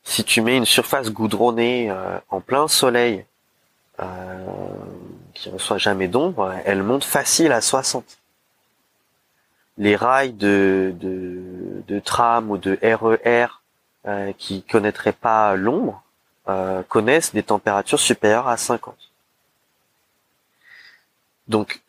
[0.04, 3.26] si tu mets une surface goudronnée euh, en plein soleil,
[4.00, 4.46] euh,
[5.34, 8.04] qui reçoit jamais d'ombre, elle monte facile à 60.
[9.78, 13.48] Les rails de, de, tram ou de RER e
[14.06, 16.03] euh, qui connaîtraient pas l'ombre
[16.48, 18.94] euh, connaissent des températures supérieures à 50.
[21.48, 21.82] Donc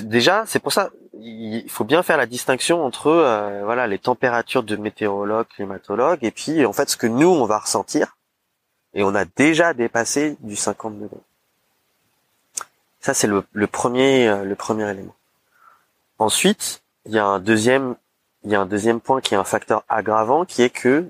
[0.00, 4.62] déjà c'est pour ça il faut bien faire la distinction entre euh, voilà les températures
[4.62, 8.16] de météorologues, climatologues et puis en fait ce que nous on va ressentir
[8.94, 11.16] et on a déjà dépassé du 50 degrés.
[13.00, 15.14] Ça c'est le, premier euh, le premier élément.
[16.18, 17.96] Ensuite il y a un deuxième
[18.44, 21.08] il y a un deuxième point qui est un facteur aggravant qui est que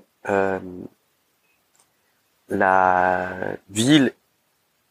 [2.49, 4.13] la ville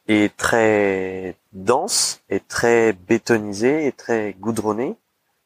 [0.08, 4.96] est très dense, et très bétonisée, et très goudronnée,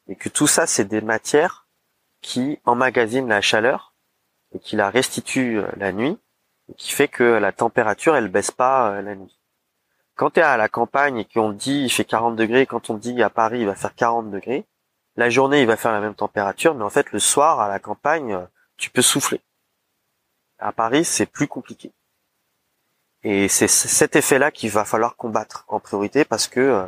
[0.07, 1.67] et que tout ça, c'est des matières
[2.21, 3.93] qui emmagasinent la chaleur
[4.53, 6.17] et qui la restituent euh, la nuit,
[6.69, 9.39] et qui fait que la température, elle baisse pas euh, la nuit.
[10.15, 12.95] Quand tu es à la campagne et qu'on dit il fait 40 degrés, quand on
[12.95, 14.65] dit à Paris il va faire 40 degrés,
[15.15, 17.79] la journée il va faire la même température, mais en fait le soir à la
[17.79, 18.45] campagne, euh,
[18.77, 19.41] tu peux souffler.
[20.59, 21.91] À Paris, c'est plus compliqué.
[23.23, 26.85] Et c'est cet effet-là qu'il va falloir combattre en priorité parce que euh,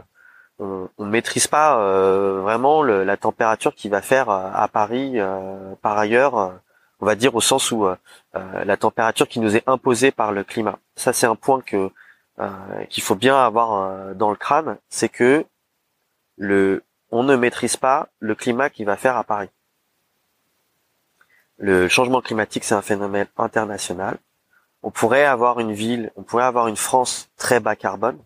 [0.60, 5.18] on, on maîtrise pas euh, vraiment la température qui va faire euh, à Paris
[5.82, 6.60] par ailleurs,
[7.00, 7.88] on va dire au sens où
[8.34, 10.80] la température qui nous est imposée par le climat.
[10.96, 11.90] Ça c'est un point que
[12.90, 15.46] qu'il faut bien avoir dans le crâne, c'est que
[16.38, 19.50] le on ne maîtrise pas le climat qui va faire à Paris.
[21.58, 24.18] Le changement climatique, c'est un phénomène international
[24.84, 28.20] on pourrait avoir une ville, on pourrait avoir une France très bas carbone,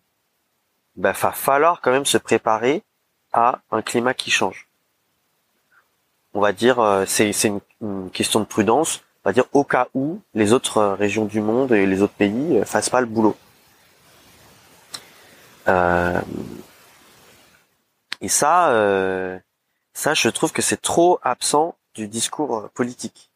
[0.95, 2.83] ben, va falloir quand même se préparer
[3.31, 4.67] à un climat qui change.
[6.35, 10.21] On va dire, euh, c'est une, question de prudence, on va dire au cas où
[10.33, 13.35] les autres euh, régions du monde et les autres pays euh, fassent pas le boulot.
[18.21, 18.71] et ça,
[19.93, 23.32] ça, je trouve que c'est trop absent du discours politique.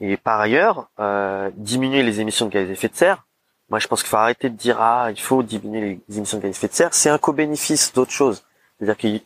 [0.00, 3.26] Et par ailleurs, euh, diminuer les émissions de gaz à effet de serre,
[3.68, 6.42] moi je pense qu'il faut arrêter de dire ah il faut diminuer les émissions de
[6.42, 8.44] gaz à effet de serre, c'est un co-bénéfice d'autre chose.
[8.78, 9.20] C'est-à-dire qu'il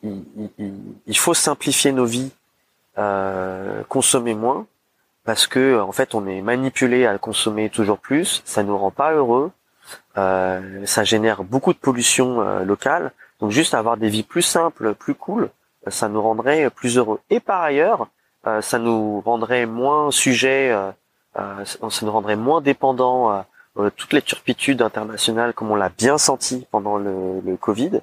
[1.07, 2.31] il, faut simplifier nos vies,
[2.97, 4.67] euh, consommer moins,
[5.25, 9.13] parce que en fait on est manipulé à consommer toujours plus, ça nous rend pas
[9.13, 9.51] heureux,
[10.17, 14.95] euh, ça génère beaucoup de pollution euh, locale, donc juste avoir des vies plus simples,
[14.95, 15.51] plus cool,
[15.87, 17.21] ça nous rendrait plus heureux.
[17.29, 18.07] Et par ailleurs, euh,
[18.45, 20.91] ça nous rendrait moins sujet, euh,
[21.39, 23.45] euh, ça nous rendrait moins dépendant
[23.97, 28.01] toutes les turpitudes internationales comme on l'a bien senti pendant le, le Covid.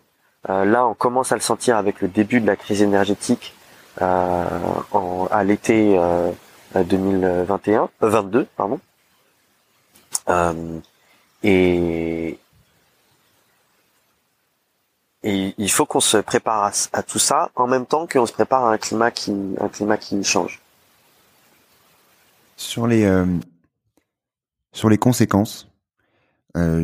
[0.47, 3.53] là, on commence à le sentir avec le début de la crise énergétique
[4.01, 5.99] en, à l'été
[6.73, 8.79] 2021, 22, pardon.
[11.43, 12.39] et,
[15.23, 18.65] et il faut qu'on se prépare à, tout ça en même temps qu'on se prépare
[18.65, 20.61] à un climat qui, un climat qui change.
[22.55, 23.25] Sur les, euh,
[24.71, 25.67] sur les conséquences,
[26.57, 26.83] euh,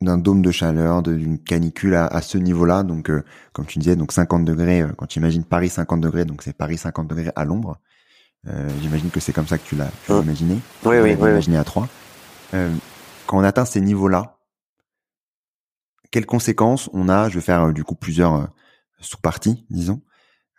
[0.00, 2.82] d'un dôme de chaleur, d'une canicule à, ce niveau-là.
[2.82, 4.84] Donc, euh, comme tu disais, donc 50 degrés.
[4.96, 7.78] quand tu imagines Paris 50 degrés, donc c'est Paris 50 degrés à l'ombre.
[8.80, 10.22] J'imagine que c'est comme ça que tu l'as mmh.
[10.22, 10.58] imaginé.
[10.84, 11.30] Oui, oui, oui.
[11.30, 11.86] Imaginé à trois.
[12.50, 14.36] quand on atteint ces niveaux-là,
[16.12, 18.48] quelles conséquences on a Je vais faire du coup plusieurs
[19.00, 20.00] sous-parties, disons.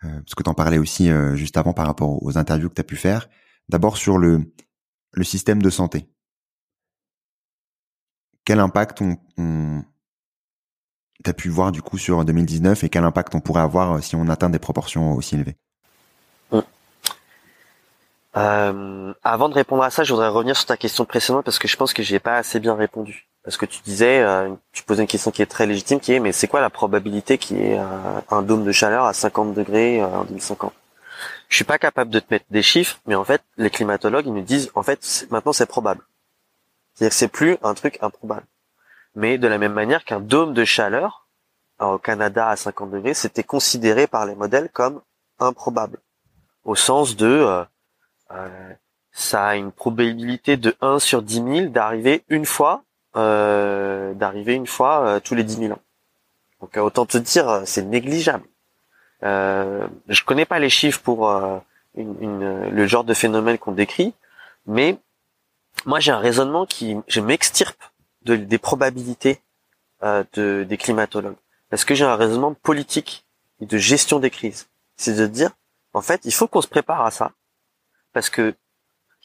[0.04, 2.74] Euh, parce que tu en parlais aussi euh, juste avant par rapport aux interviews que
[2.74, 3.28] tu as pu faire.
[3.68, 4.52] D'abord sur le,
[5.22, 6.08] système de santé.
[8.44, 9.82] Quel impact on, on
[11.24, 14.16] tu pu voir du coup sur 2019 et quel impact on pourrait avoir euh, si
[14.16, 15.56] on atteint des proportions aussi élevées?
[18.34, 21.76] Avant de répondre à ça, je voudrais revenir sur ta question précédente parce que je
[21.76, 25.08] pense que j'ai pas assez bien répondu parce que tu disais, euh, tu posais une
[25.08, 27.78] question qui est très légitime, qui est, mais c'est quoi la probabilité qu'il y ait
[27.78, 30.72] euh, un dôme de chaleur à 50 degrés euh, en 2050
[31.50, 34.32] Je suis pas capable de te mettre des chiffres, mais en fait, les climatologues, ils
[34.32, 36.00] nous disent, en fait, maintenant c'est probable.
[36.94, 38.46] C'est-à-dire que c'est plus un truc improbable.
[39.14, 41.28] Mais de la même manière qu'un dôme de chaleur
[41.80, 45.02] au Canada à 50 degrés, c'était considéré par les modèles comme
[45.38, 45.98] improbable,
[46.64, 47.64] au sens de
[49.12, 52.82] ça a une probabilité de 1 sur 10 000 d'arriver une fois
[53.16, 55.80] euh, d'arriver une fois euh, tous les 10 000 ans.
[56.60, 58.44] Donc euh, autant te dire, c'est négligeable.
[59.22, 61.30] Euh, je connais pas les chiffres pour
[61.94, 64.14] une, le genre de phénomène qu'on décrit,
[64.66, 64.98] mais
[65.86, 67.80] moi j'ai un raisonnement qui, je m'extirpe
[68.22, 69.40] de, des probabilités
[70.02, 71.36] de, des climatologues,
[71.70, 73.24] parce que j'ai un raisonnement politique
[73.60, 74.68] et de gestion des crises.
[74.96, 75.50] C'est de dire,
[75.94, 77.32] en fait, il faut qu'on se prépare à ça,
[78.14, 78.54] parce que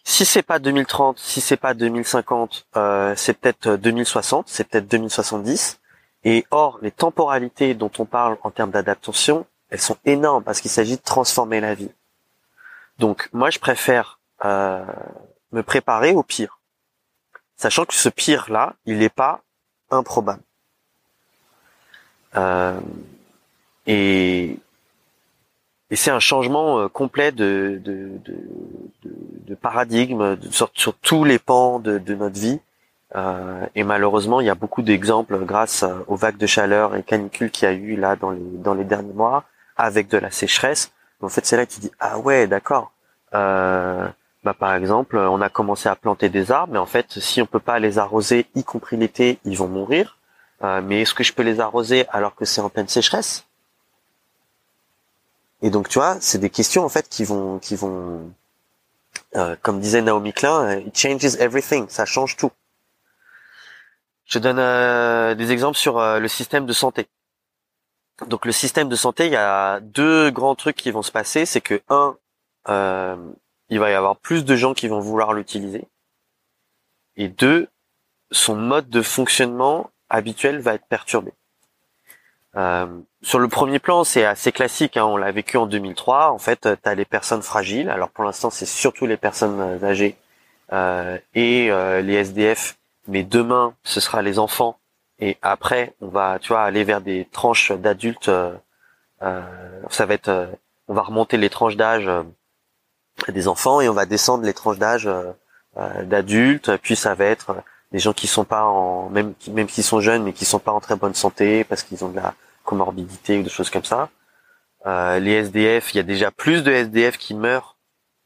[0.03, 5.79] si c'est pas 2030, si c'est pas 2050, euh, c'est peut-être 2060, c'est peut-être 2070.
[6.25, 10.71] Et or, les temporalités dont on parle en termes d'adaptation, elles sont énormes parce qu'il
[10.71, 11.91] s'agit de transformer la vie.
[12.97, 14.83] Donc, moi, je préfère euh,
[15.51, 16.59] me préparer au pire,
[17.55, 19.41] sachant que ce pire-là, il n'est pas
[19.91, 20.41] improbable.
[22.35, 22.79] Euh,
[23.87, 24.59] et
[25.91, 28.35] et c'est un changement euh, complet de, de, de,
[29.47, 32.59] de paradigme sur, sur, tous les pans de, notre vie.
[33.15, 37.49] Euh, et malheureusement, il y a beaucoup d'exemples grâce aux vagues de chaleur et canicules
[37.49, 39.45] qu'il y a eu là dans les, dans les derniers mois,
[39.77, 40.91] avec de la sécheresse.
[41.21, 42.91] En fait, c'est là qu'il dit ah ouais, d'accord.
[43.33, 44.07] Euh,
[44.43, 47.45] bah, par exemple, on a commencé à planter des arbres, mais en fait, si on
[47.45, 50.17] peut pas les arroser, y compris l'été, ils vont mourir.
[50.63, 53.45] Euh, mais est-ce que je peux les arroser alors que c'est en pleine sécheresse?
[55.61, 58.33] Et donc, tu vois, c'est des questions en fait qui vont, qui vont,
[59.35, 62.51] euh, comme disait Naomi Klein, euh, it changes everything, ça change tout.
[64.25, 67.07] Je donne euh, des exemples sur le système de santé.
[68.27, 71.45] Donc, le système de santé, il y a deux grands trucs qui vont se passer,
[71.45, 72.17] c'est que un,
[73.69, 75.87] il va y avoir plus de gens qui vont vouloir l'utiliser,
[77.15, 77.69] et deux,
[78.31, 81.33] son mode de fonctionnement habituel va être perturbé.
[82.57, 82.87] Euh,
[83.21, 84.97] sur le premier plan, c'est assez classique.
[84.97, 86.31] Hein, on l'a vécu en 2003.
[86.31, 87.89] En fait, tu as les personnes fragiles.
[87.89, 90.17] Alors pour l'instant, c'est surtout les personnes euh, âgées
[90.73, 92.77] euh, et euh, les SDF.
[93.07, 94.77] Mais demain, ce sera les enfants.
[95.19, 98.29] Et après, on va, tu vois, aller vers des tranches d'adultes.
[98.29, 98.53] Euh,
[99.89, 100.49] ça va être,
[100.87, 102.09] on va remonter les tranches d'âge
[103.27, 105.09] des enfants et on va descendre les tranches d'âge
[106.03, 106.77] d'adultes.
[106.77, 107.55] Puis ça va être
[107.91, 110.71] des gens qui sont pas en, même, même qui sont jeunes, mais qui sont pas
[110.71, 114.09] en très bonne santé parce qu'ils ont de la comorbidité ou des choses comme ça.
[114.85, 117.75] Euh, les SDF, il y a déjà plus de SDF qui meurent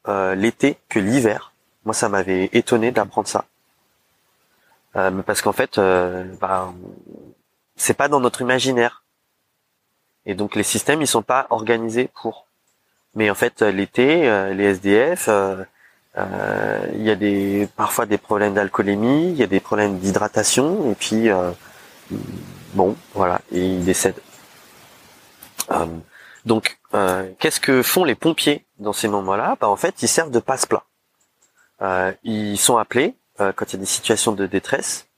[0.08, 1.52] euh, l'été que l'hiver.
[1.84, 3.44] Moi, ça m'avait étonné d'apprendre ça.
[4.96, 6.72] Euh, parce qu'en fait, euh, bah,
[7.76, 9.04] c'est pas dans notre imaginaire.
[10.26, 12.46] Et donc les systèmes, ils sont pas organisés pour.
[13.14, 15.28] Mais en fait, l'été, euh, les SDF,
[16.16, 20.94] il y a des parfois des problèmes d'alcoolémie, il y a des problèmes d'hydratation, et
[20.94, 21.28] puis
[22.74, 24.20] bon, voilà, et ils décèdent.
[25.70, 25.86] Euh,
[26.44, 29.56] donc, euh, qu'est-ce que font les pompiers dans ces moments-là?
[29.60, 30.84] Bah, En fait, ils servent de passe-plat.
[31.82, 35.08] Euh, ils sont appelés quand il y a des situations de détresse.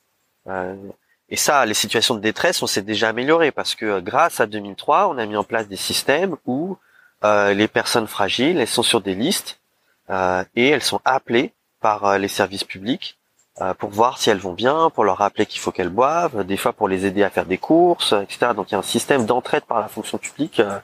[1.29, 5.09] et ça, les situations de détresse, on s'est déjà amélioré parce que grâce à 2003,
[5.09, 6.79] on a mis en place des systèmes où
[7.23, 9.61] les personnes fragiles, elles sont sur des listes
[10.09, 13.19] et elles sont appelées par les services publics
[13.63, 16.59] euh, pour voir si elles vont bien, pour leur rappeler qu'il faut qu'elles boivent, des
[16.59, 18.53] fois pour les aider à faire des courses, etc.
[18.55, 20.79] Donc il y a un système d'entraide par la fonction publique euh,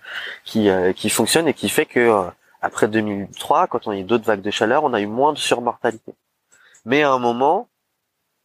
[0.44, 2.30] qui, euh, qui fonctionne et qui fait que
[2.62, 5.38] après 2003, quand on a eu d'autres vagues de chaleur, on a eu moins de
[5.38, 6.14] surmortalité.
[6.86, 7.68] Mais à un moment,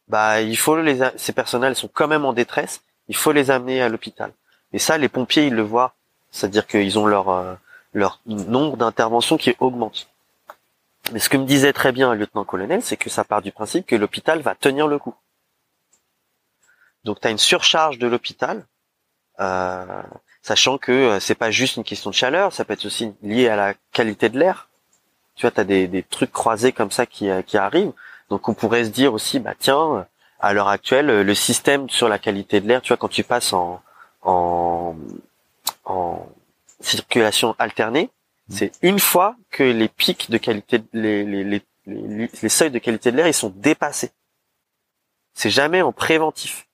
[0.08, 3.80] bah il faut les ces personnels sont quand même en détresse, il faut les amener
[3.80, 4.32] à l'hôpital.
[4.74, 5.94] Et ça, les pompiers ils le voient,
[6.30, 7.56] c'est-à-dire qu'ils ont leur
[7.94, 10.07] leur nombre d'interventions qui augmente.
[11.12, 13.86] Mais ce que me disait très bien le lieutenant-colonel, c'est que ça part du principe
[13.86, 15.14] que l'hôpital va tenir le coup.
[17.04, 18.66] Donc tu as une surcharge de l'hôpital,
[19.40, 20.02] euh,
[20.42, 23.48] sachant que euh, c'est pas juste une question de chaleur, ça peut être aussi lié
[23.48, 24.68] à la qualité de l'air.
[25.36, 27.92] Tu vois, tu as des, trucs croisés comme ça qui, qui arrivent.
[28.28, 30.06] Donc on pourrait se dire aussi, bah tiens,
[30.40, 33.52] à l'heure actuelle, le système sur la qualité de l'air, tu vois, quand tu passes
[33.52, 33.80] en,
[34.22, 34.96] en,
[35.84, 36.26] en
[36.80, 38.10] circulation alternée.
[38.50, 43.12] C'est une fois que les pics de qualité, les, les, les, les, seuils de qualité
[43.12, 44.10] de l'air, ils sont dépassés.
[45.34, 46.66] C'est jamais en préventif,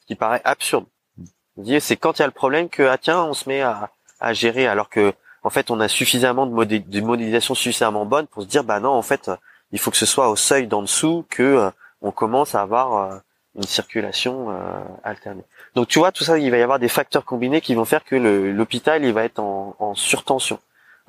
[0.00, 0.86] ce qui paraît absurde.
[1.80, 3.90] C'est quand il y a le problème que ah tiens, on se met à,
[4.20, 8.26] à gérer, alors que en fait, on a suffisamment de, modé de modélisation suffisamment bonne
[8.26, 9.30] pour se dire bah non, en fait,
[9.72, 11.70] il faut que ce soit au seuil d'en dessous que euh,
[12.02, 13.18] on commence à avoir euh,
[13.56, 15.44] une circulation euh, alternée.
[15.74, 18.04] Donc tu vois, tout ça, il va y avoir des facteurs combinés qui vont faire
[18.04, 20.58] que l'hôpital, il va être en, en surtension.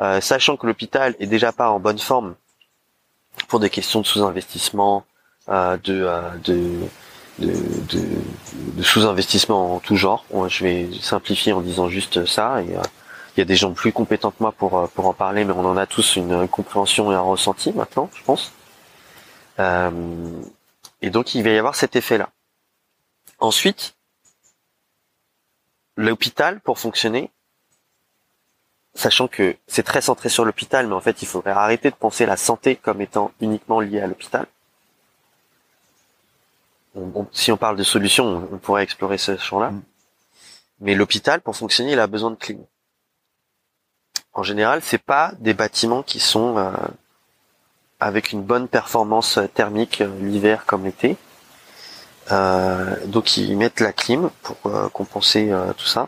[0.02, 2.36] Euh, sachant que l'hôpital est déjà pas en bonne forme
[3.48, 5.06] pour des questions de sous-investissement,
[5.50, 6.90] euh, de, euh,
[7.40, 10.26] de, sous-investissement en tout genre.
[10.48, 12.62] je vais simplifier en disant juste ça.
[12.64, 12.72] Il
[13.38, 15.78] y a des gens plus compétents que moi pour pour en parler, mais on en
[15.78, 18.52] a tous une compréhension et un ressenti maintenant, je pense.
[21.02, 22.30] et donc il va y avoir cet effet-là.
[23.40, 23.96] Ensuite,
[25.96, 27.32] l'hôpital pour fonctionner,
[28.94, 32.26] sachant que c'est très centré sur l'hôpital, mais en fait il faudrait arrêter de penser
[32.26, 34.46] la santé comme étant uniquement liée à l'hôpital.
[37.32, 39.72] si on parle de solutions, on, pourrait explorer ce champ-là.
[39.72, 39.82] Mm.
[40.82, 42.60] Mais l'hôpital, pour fonctionner, il a besoin de clim.
[44.34, 46.72] En général, c'est pas des bâtiments qui sont euh,
[48.00, 51.18] avec une bonne performance thermique euh, l'hiver comme l'été.
[52.32, 54.58] Euh, donc ils mettent la clim pour
[54.92, 56.08] compenser tout ça.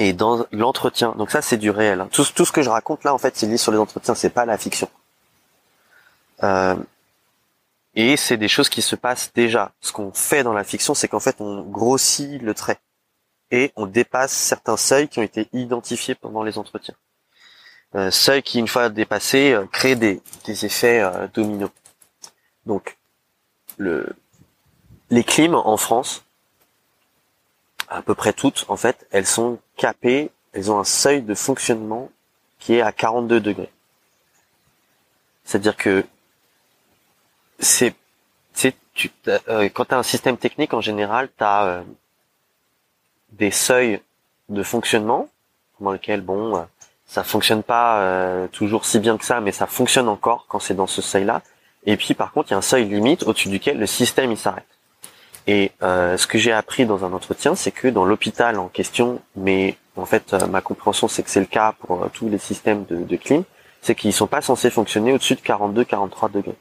[0.00, 2.00] Et dans l'entretien, donc ça c'est du réel.
[2.00, 2.08] Hein.
[2.10, 4.46] Tout, ce que je raconte là en fait c'est lié sur les entretiens, c'est pas
[4.46, 4.88] la fiction.
[7.94, 9.72] et c'est des choses qui se passent déjà.
[9.82, 12.78] Ce qu'on fait dans la fiction, c'est qu'en fait on grossit le trait
[13.50, 16.94] et on dépasse certains seuils qui ont été identifiés pendant les entretiens.
[17.94, 21.70] Euh, seuils qui une fois dépassés créent des, des effets dominos.
[22.64, 22.96] Donc
[23.76, 24.16] le,
[25.10, 26.24] les clims en France,
[27.90, 32.08] à peu près toutes, en fait, elles sont capées, elles ont un seuil de fonctionnement
[32.58, 33.70] qui est à 42 degrés.
[35.44, 36.04] C'est-à-dire que
[37.58, 37.94] c'est,
[38.94, 41.82] tu, euh, quand tu as un système technique, en général, tu as euh,
[43.32, 44.00] des seuils
[44.48, 45.28] de fonctionnement
[45.80, 46.62] dans lesquels, bon, euh,
[47.06, 50.86] ça fonctionne pas toujours si bien que ça, mais ça fonctionne encore quand c'est dans
[50.86, 51.42] ce seuil-là.
[51.84, 54.38] Et puis, par contre, il y a un seuil limite au-dessus duquel le système il
[54.38, 54.66] s'arrête.
[55.50, 59.20] Et euh, ce que j'ai appris dans un entretien, c'est que dans l'hôpital en question,
[59.34, 62.38] mais en fait euh, ma compréhension c'est que c'est le cas pour euh, tous les
[62.38, 63.42] systèmes de, de clim,
[63.82, 66.54] c'est qu'ils sont pas censés fonctionner au-dessus de 42-43 degrés.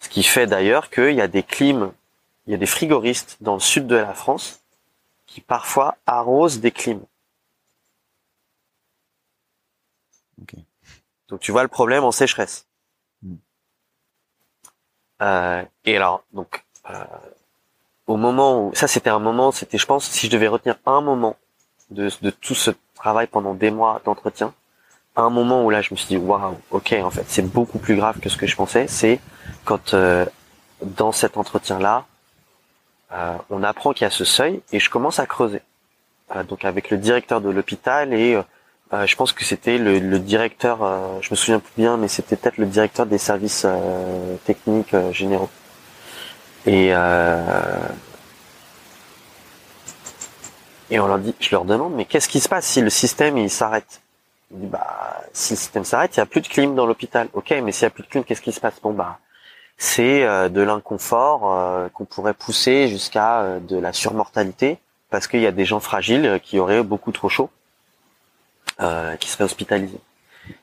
[0.00, 1.92] Ce qui fait d'ailleurs qu'il y a des clims,
[2.48, 4.64] il y a des frigoristes dans le sud de la France
[5.26, 7.06] qui parfois arrosent des clims.
[11.28, 12.66] Donc tu vois le problème en sécheresse.
[13.22, 13.36] Hmm.
[15.22, 16.65] Euh, et alors, donc
[18.06, 21.00] au moment où ça c'était un moment, c'était je pense si je devais retenir un
[21.00, 21.36] moment
[21.90, 24.54] de, de tout ce travail pendant des mois d'entretien,
[25.16, 27.96] un moment où là je me suis dit waouh, ok en fait c'est beaucoup plus
[27.96, 29.20] grave que ce que je pensais, c'est
[29.64, 30.24] quand euh,
[30.82, 32.06] dans cet entretien là,
[33.12, 35.62] euh, on apprend qu'il y a ce seuil et je commence à creuser.
[36.34, 38.34] Euh, donc avec le directeur de l'hôpital et
[38.92, 40.78] euh, je pense que c'était le, le, directeur,
[41.20, 43.66] je me souviens plus bien, mais c'était peut-être le directeur des services
[44.44, 45.50] techniques généraux.
[46.66, 47.88] Et euh,
[50.90, 53.38] et on leur dit, je leur demande, mais qu'est-ce qui se passe si le système
[53.38, 54.02] il s'arrête?
[54.50, 57.28] Bah si le système s'arrête, il y a plus de clim dans l'hôpital.
[57.34, 58.80] Ok, mais s'il y a plus de clim, qu'est-ce qui se passe?
[58.82, 59.18] Bon bah
[59.78, 64.78] c'est euh, de l'inconfort euh, qu'on pourrait pousser jusqu'à de la surmortalité
[65.10, 67.50] parce qu'il y a des gens fragiles qui auraient beaucoup trop chaud,
[68.78, 70.00] qui seraient hospitalisés.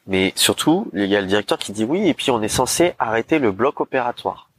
[0.07, 2.93] Mais surtout, il y a le directeur qui dit oui, et puis on est censé
[2.99, 4.49] arrêter le bloc opératoire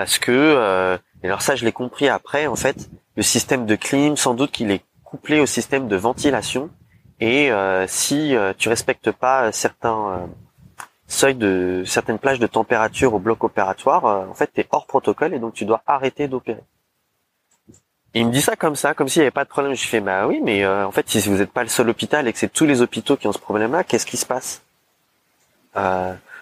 [0.00, 3.76] parce que euh, et alors ça je l'ai compris après en fait le système de
[3.76, 6.70] clim sans doute qu'il est couplé au système de ventilation.
[7.20, 10.26] Et euh, si euh, tu respectes pas certains
[11.06, 15.34] seuils de certaines plages de température au bloc opératoire en fait tu es hors protocole
[15.34, 16.64] et donc tu dois arrêter d'opérer.
[18.14, 19.74] Il me dit ça comme ça, comme s'il n'y avait pas de problème.
[19.74, 22.32] Je fais, bah oui, mais en fait, si vous n'êtes pas le seul hôpital et
[22.32, 24.62] que c'est tous les hôpitaux qui ont ce problème-là, qu'est-ce qui se passe?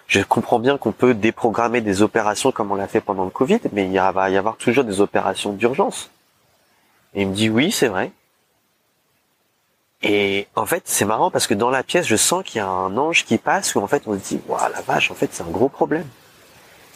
[0.09, 3.59] Je comprends bien qu'on peut déprogrammer des opérations comme on l'a fait pendant le Covid,
[3.71, 6.09] mais il va y avoir toujours des opérations d'urgence.
[7.13, 8.11] Et il me dit oui, c'est vrai.
[10.01, 12.67] Et en fait, c'est marrant parce que dans la pièce, je sens qu'il y a
[12.67, 15.29] un ange qui passe où en fait on se dit, waouh la vache, en fait
[15.31, 16.07] c'est un gros problème.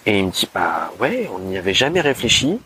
[0.07, 2.59] Et il me dit, bah ouais, on n'y avait jamais réfléchi,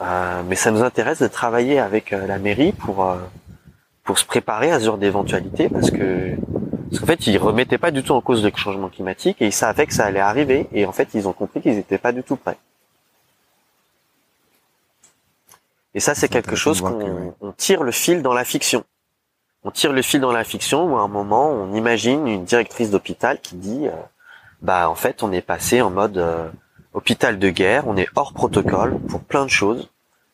[0.00, 3.16] euh, mais ça nous intéresse de travailler avec euh, la mairie pour euh,
[4.04, 6.36] pour se préparer à ce genre d'éventualité parce que
[6.88, 9.52] parce qu'en fait ils remettaient pas du tout en cause le changement climatique et ils
[9.52, 12.22] savaient que ça allait arriver et en fait ils ont compris qu'ils n'étaient pas du
[12.22, 12.58] tout prêts.
[15.94, 18.84] Et ça c'est quelque chose qu'on on tire le fil dans la fiction.
[19.64, 22.90] On tire le fil dans la fiction où à un moment on imagine une directrice
[22.90, 23.86] d'hôpital qui dit
[24.62, 26.22] bah en fait on est passé en mode
[26.96, 29.90] hôpital de guerre, on est hors protocole pour plein de choses.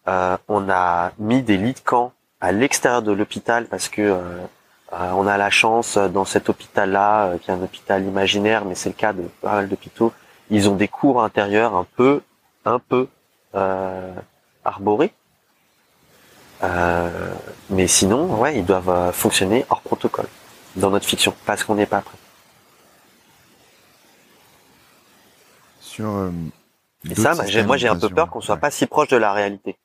[0.08, 4.14] Euh, on a mis des lits de camp à l'extérieur de l'hôpital parce que euh,
[4.14, 4.46] euh,
[4.92, 8.94] on a la chance dans cet hôpital-là, qui est un hôpital imaginaire, mais c'est le
[8.94, 10.12] cas de pas mal d'hôpitaux,
[10.50, 12.20] ils ont des cours intérieurs un peu,
[12.64, 13.08] un peu
[14.64, 15.12] arborés.
[17.70, 20.28] mais sinon, ouais, ils doivent fonctionner hors protocole
[20.76, 22.16] dans notre fiction parce qu'on n'est pas prêt.
[25.80, 26.30] Sur, euh,
[27.08, 27.34] et ça,
[27.64, 29.76] moi j'ai un peu peur qu'on soit pas si proche de la réalité,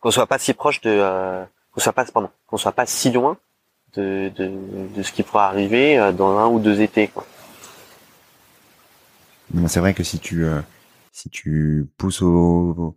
[0.00, 3.10] qu'on soit pas si proche de, euh, qu'on soit pas, pardon, qu'on soit pas si
[3.10, 3.36] loin
[3.94, 4.52] de, de,
[4.94, 7.08] de ce qui pourra arriver euh, dans un ou deux étés.
[7.08, 7.26] Quoi.
[9.68, 10.60] C'est vrai que si tu euh,
[11.12, 12.96] si tu pousses au,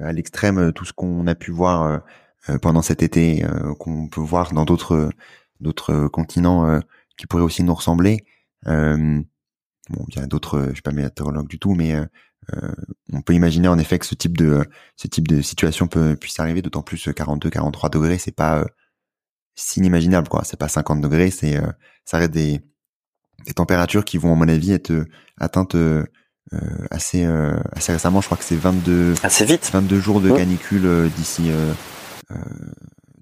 [0.00, 2.02] à l'extrême tout ce qu'on a pu voir
[2.60, 3.42] pendant cet été,
[3.78, 5.10] qu'on peut voir dans d'autres
[5.60, 6.80] d'autres continents
[7.16, 8.24] qui pourraient aussi nous ressembler.
[8.66, 9.20] Euh,
[9.90, 12.04] bon, il y a d'autres, je suis pas météorologue du tout, mais euh,
[12.54, 12.72] euh,
[13.12, 14.64] on peut imaginer en effet que ce type de
[14.96, 16.62] ce type de situation peut puisse arriver.
[16.62, 18.66] D'autant plus 42, 43 degrés, c'est pas
[19.52, 20.42] euh, si inimaginable quoi.
[20.44, 21.60] C'est pas 50 degrés, c'est
[22.04, 22.60] ça reste des
[23.46, 24.92] des températures qui vont à mon avis être
[25.38, 25.76] atteintes
[26.90, 27.24] assez
[27.72, 28.20] assez récemment.
[28.20, 31.50] Je crois que c'est 22 assez vite, 22 jours de canicule d'ici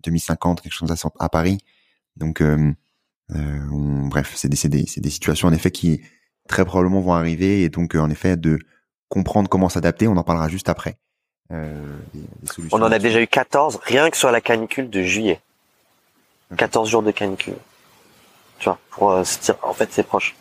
[0.03, 1.59] 2050, quelque chose comme ça à Paris.
[2.17, 2.43] Donc
[3.31, 6.01] bref, c'est des, c'est des, c'est des situations en effet qui
[6.51, 8.59] très probablement vont arriver et donc euh, en effet de
[9.09, 10.99] comprendre comment s'adapter, on en parlera juste après.
[11.53, 11.73] Euh,
[12.71, 15.41] on en a déjà eu 14 rien que sur la canicule de juillet.
[16.57, 17.57] 14 jours de canicule.
[18.59, 20.35] Tu vois, pour euh, se dire en fait c'est proche.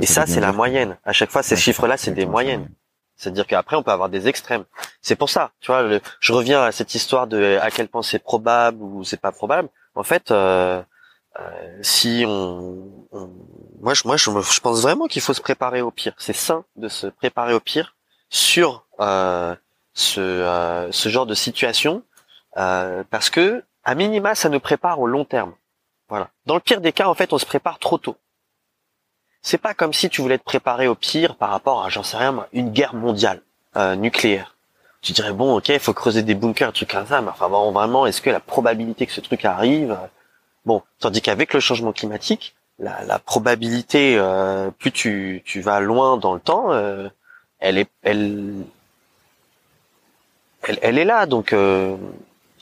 [0.00, 0.98] et ça, c'est la moyenne.
[1.04, 2.68] À chaque fois, ces chiffres-là, c'est des moyennes.
[3.16, 4.64] C'est-à-dire qu'après, on peut avoir des extrêmes.
[5.00, 8.18] C'est pour ça, tu vois, je reviens à cette histoire de à quel point c'est
[8.18, 9.68] probable ou c'est pas probable.
[9.94, 10.82] En fait, euh,
[11.40, 12.90] euh, si on,
[13.80, 16.14] moi, je, moi, je, je pense vraiment qu'il faut se préparer au pire.
[16.18, 17.96] C'est sain de se préparer au pire
[18.28, 19.54] sur euh,
[19.92, 22.02] ce, euh, ce genre de situation,
[22.54, 25.52] parce que à minima, ça nous prépare au long terme.
[26.08, 26.28] Voilà.
[26.46, 28.16] Dans le pire des cas, en fait, on se prépare trop tôt.
[29.40, 32.16] C'est pas comme si tu voulais te préparer au pire par rapport à, j'en sais
[32.16, 33.42] rien, une guerre mondiale
[33.96, 34.56] nucléaire.
[35.00, 37.72] Tu dirais bon, ok, il faut creuser des bunkers, trucs comme ça, mais enfin bon,
[37.72, 39.98] vraiment, est-ce que la probabilité que ce truc arrive
[40.64, 46.40] Bon, tandis qu'avec le changement climatique, la, probabilité, euh, plus tu, vas loin dans le
[46.40, 47.08] temps, euh,
[47.58, 48.64] elle est, elle,
[50.62, 51.26] elle, elle, est là.
[51.26, 51.96] Donc, euh,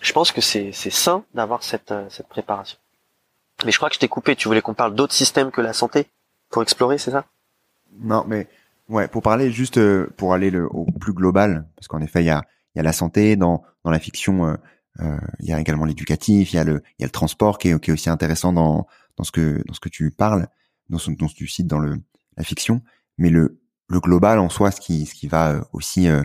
[0.00, 2.78] je pense que c'est, c'est sain d'avoir cette, cette préparation.
[3.64, 4.36] Mais je crois que je t'ai coupé.
[4.36, 6.08] Tu voulais qu'on parle d'autres systèmes que la santé
[6.48, 7.26] pour explorer, c'est ça?
[8.00, 8.48] Non, mais
[8.88, 9.78] ouais, pour parler juste
[10.16, 12.42] pour aller le, au plus global, parce qu'en effet, il y a,
[12.74, 14.46] il y a la santé dans dans la fiction.
[15.00, 17.58] Euh, il y a également l'éducatif, il y a le, il y a le transport
[17.58, 18.86] qui est, qui est aussi intéressant dans,
[19.16, 20.48] dans ce que, dans ce que tu parles,
[20.88, 21.96] dans ce, dont tu cites dans le,
[22.36, 22.82] la fiction.
[23.16, 26.22] Mais le, le global en soi, ce qui, ce qui va euh, aussi euh,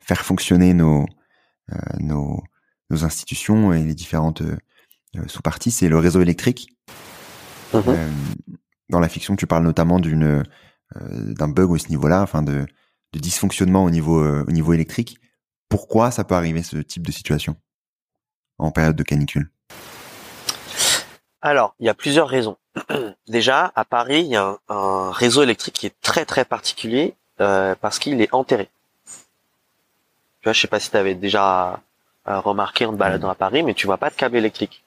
[0.00, 1.06] faire fonctionner nos,
[2.00, 2.42] nos,
[2.92, 4.42] nos institutions et les différentes
[5.26, 6.68] sous-parties, c'est le réseau électrique.
[7.74, 8.10] Mm-hmm.
[8.90, 10.44] dans la fiction, tu parles notamment d'une
[11.10, 12.66] d'un bug au ce niveau-là, enfin de,
[13.14, 15.18] de dysfonctionnement au niveau au niveau électrique.
[15.70, 17.56] Pourquoi ça peut arriver ce type de situation
[18.58, 19.50] en période de canicule?
[21.42, 22.56] Alors, il y a plusieurs raisons.
[23.28, 27.74] Déjà, à Paris, il y a un, réseau électrique qui est très très particulier euh,
[27.80, 28.70] parce qu'il est enterré.
[29.06, 31.76] Tu vois, je sais pas si tu avais déjà euh,
[32.26, 34.84] remarqué en te baladant à Paris, mais tu vois pas de câbles électriques.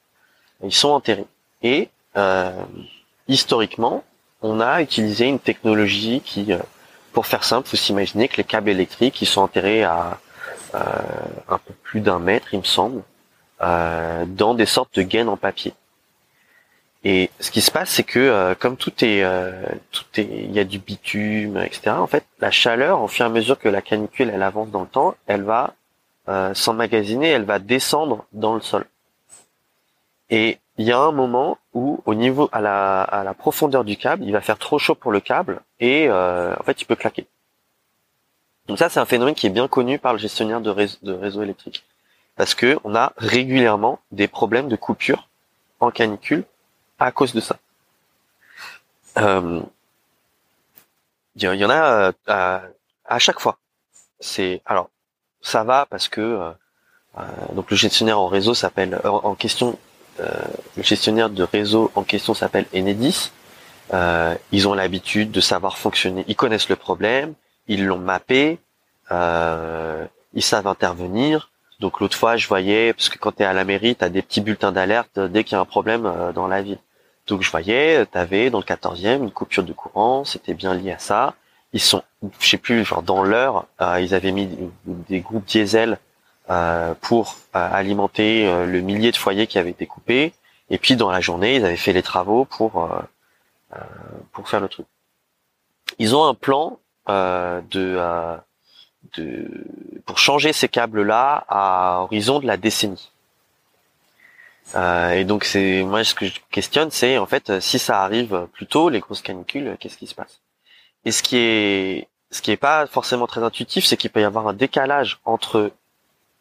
[0.62, 1.26] Ils sont enterrés.
[1.62, 2.52] Et euh,
[3.28, 4.04] historiquement,
[4.42, 6.52] on a utilisé une technologie qui,
[7.12, 10.18] pour faire simple, faut s'imaginer que les câbles électriques, ils sont enterrés à
[10.74, 13.02] un peu plus d'un mètre, il me semble,
[13.62, 15.72] euh, dans des sortes de gaines en papier.
[17.04, 20.52] Et ce qui se passe, c'est que euh, comme tout est, euh, tout est, il
[20.52, 21.90] y a du bitume, etc.
[21.90, 24.82] En fait, la chaleur, au fur et à mesure que la canicule elle avance dans
[24.82, 25.74] le temps, elle va
[26.26, 28.84] s'emmagasiner, elle va descendre dans le sol.
[30.30, 34.24] Et il y a un moment où, au niveau à la, à profondeur du câble,
[34.24, 37.26] il va faire trop chaud pour le câble et en fait, il peut claquer.
[38.66, 41.84] Donc ça, c'est un phénomène qui est bien connu par le gestionnaire de réseau, électrique.
[42.34, 45.28] parce que on a régulièrement des problèmes de coupure
[45.80, 46.44] en canicule
[46.98, 47.58] à cause de ça.
[49.18, 49.60] Euh,
[51.36, 52.60] il y, en a euh,
[53.04, 53.58] à, chaque fois.
[54.20, 54.88] C'est alors
[55.46, 57.22] ça va parce que euh,
[57.52, 59.78] donc le gestionnaire en réseau s'appelle en question
[60.18, 63.30] le gestionnaire de réseau en question s'appelle Enedis.
[64.50, 66.24] ils ont l'habitude de savoir fonctionner.
[66.26, 67.34] Ils connaissent le problème,
[67.68, 68.58] ils l'ont mappé,
[69.10, 71.50] ils savent intervenir.
[71.80, 74.08] Donc l'autre fois, je voyais, parce que quand tu es à la mairie, tu as
[74.08, 76.78] des petits bulletins d'alerte dès qu'il y a un problème dans la ville.
[77.26, 80.92] Donc je voyais, tu avais dans le 14e une coupure de courant, c'était bien lié
[80.92, 81.34] à ça.
[81.76, 82.02] Ils sont,
[82.40, 84.48] je sais plus, genre dans l'heure, euh, ils avaient mis
[84.86, 85.98] des groupes diesel
[86.48, 90.32] euh, pour euh, alimenter le millier de foyers qui avaient été coupés.
[90.70, 92.88] Et puis dans la journée, ils avaient fait les travaux pour
[94.32, 94.86] pour faire le truc.
[95.98, 98.00] Ils ont un plan de,
[99.18, 99.50] de
[100.06, 103.10] pour changer ces câbles-là à horizon de la décennie.
[104.76, 108.48] Euh, et donc c'est moi ce que je questionne, c'est en fait si ça arrive
[108.54, 110.40] plus tôt, les grosses canicules, qu'est-ce qui se passe?
[111.06, 114.24] Et ce qui est ce qui est pas forcément très intuitif, c'est qu'il peut y
[114.24, 115.70] avoir un décalage entre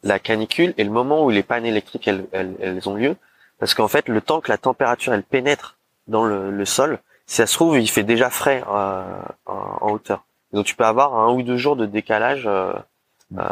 [0.04, 3.16] la canicule et le moment où les pannes électriques elles, elles, ont lieu,
[3.60, 7.36] parce qu'en fait le temps que la température elle pénètre dans le, le sol, si
[7.38, 10.26] ça se trouve il fait déjà frais euh, en, hauteur.
[10.52, 12.74] Donc tu peux avoir un ou deux jours de décalage euh,
[13.38, 13.46] euh,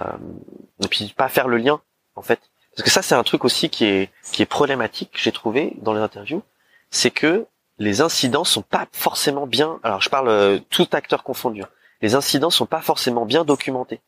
[0.83, 1.79] et puis pas faire le lien
[2.15, 2.39] en fait.
[2.75, 5.93] Parce que ça, c'est un truc aussi qui est qui est problématique, j'ai trouvé dans
[5.93, 6.41] les interviews,
[6.89, 7.45] c'est que
[7.83, 9.79] les incidents sont pas forcément bien.
[9.83, 11.63] Alors, je parle euh, tout acteur confondu.
[11.63, 11.69] Hein.
[12.01, 13.99] Les incidents sont pas forcément bien documentés.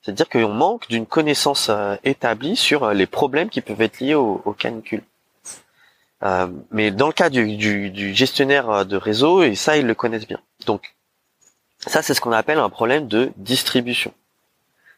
[0.00, 4.14] C'est-à-dire qu'on manque d'une connaissance euh, établie sur euh, les problèmes qui peuvent être liés
[4.14, 5.02] aux, canicules.
[6.70, 10.40] mais dans le cas du, gestionnaire de réseau, et ça, ils le connaissent bien.
[10.66, 10.94] Donc,
[11.78, 14.14] ça, c'est ce qu'on appelle un problème de distribution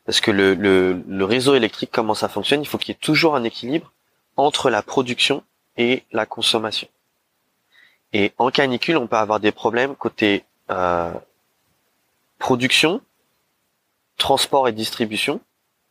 [0.04, 3.36] parce que le, le, réseau électrique, comment ça fonctionne, il faut qu'il y ait toujours
[3.36, 3.90] un équilibre
[4.36, 5.42] entre la production
[5.78, 6.88] et la consommation.
[8.14, 11.12] Et en canicule, on peut avoir des problèmes côté euh,
[12.38, 13.02] production,
[14.16, 15.40] transport et distribution,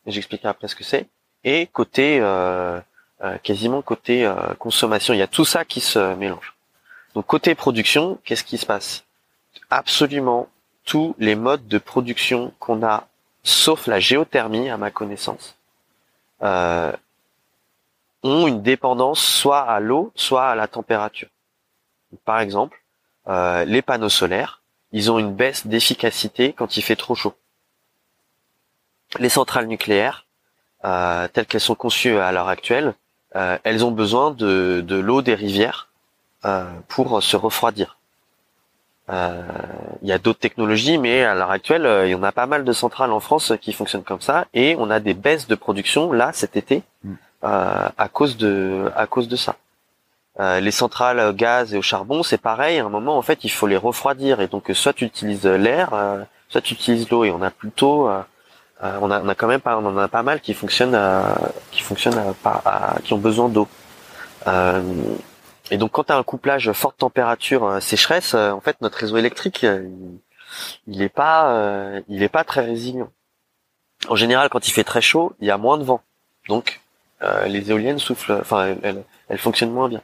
[0.08, 1.08] j'expliquerai après ce que c'est,
[1.44, 2.80] et côté euh,
[3.24, 5.14] euh, quasiment côté consommation.
[5.14, 6.56] Il y a tout ça qui se mélange.
[7.14, 9.04] Donc côté production, qu'est-ce qui se passe?
[9.70, 10.48] Absolument
[10.86, 13.08] tous les modes de production qu'on a
[13.44, 15.58] sauf la géothermie à ma connaissance,
[16.42, 16.92] euh,
[18.24, 21.28] ont une dépendance soit à l'eau, soit à la température.
[22.26, 22.82] Par exemple,
[23.28, 24.61] euh, les panneaux solaires,
[24.91, 27.34] ils ont une baisse d'efficacité quand il fait trop chaud.
[29.20, 30.26] Les centrales nucléaires,
[30.86, 32.93] euh, telles qu'elles sont conçues à l'heure actuelle,
[33.64, 35.89] elles ont besoin de, de l'eau des rivières
[36.88, 37.97] pour se refroidir.
[39.09, 39.41] Euh,
[40.01, 42.45] il y a d'autres technologies, mais à l'heure actuelle, euh, il y en a pas
[42.45, 45.55] mal de centrales en France qui fonctionnent comme ça, et on a des baisses de
[45.55, 47.14] production là cet été mm.
[47.43, 49.55] euh, à cause de à cause de ça.
[50.40, 52.80] Les centrales gaz et au charbon, c'est pareil.
[52.80, 55.92] À un moment, en fait, il faut les refroidir, et donc soit tu utilises l'air,
[56.50, 58.10] soit tu utilises l'eau, et on a plutôt
[58.82, 61.00] on a, on a quand même pas, on en a pas mal qui fonctionnent,
[61.72, 63.68] qui fonctionnent pas, qui ont besoin d'eau.
[65.72, 68.98] Et donc quand tu as un couplage forte température euh, sécheresse, euh, en fait notre
[68.98, 69.88] réseau électrique euh,
[70.88, 73.10] il, est pas il est pas très résilient.
[74.08, 76.02] En général quand il fait très chaud, il y a moins de vent.
[76.48, 76.82] Donc
[77.48, 80.02] les éoliennes soufflent enfin elles, elles, fonctionnent moins bien.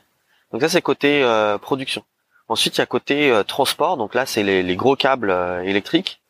[0.52, 1.24] Donc ça c'est côté
[1.62, 2.04] production.
[2.48, 5.32] Ensuite il y a côté transport, donc là c'est les, gros câbles
[5.64, 6.22] électriques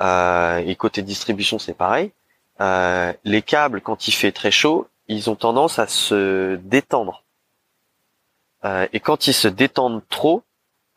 [0.00, 2.12] et côté distribution c'est pareil.
[2.60, 7.22] les câbles quand il fait très chaud, ils ont tendance à se détendre
[8.66, 10.42] euh, et quand ils se détendent trop,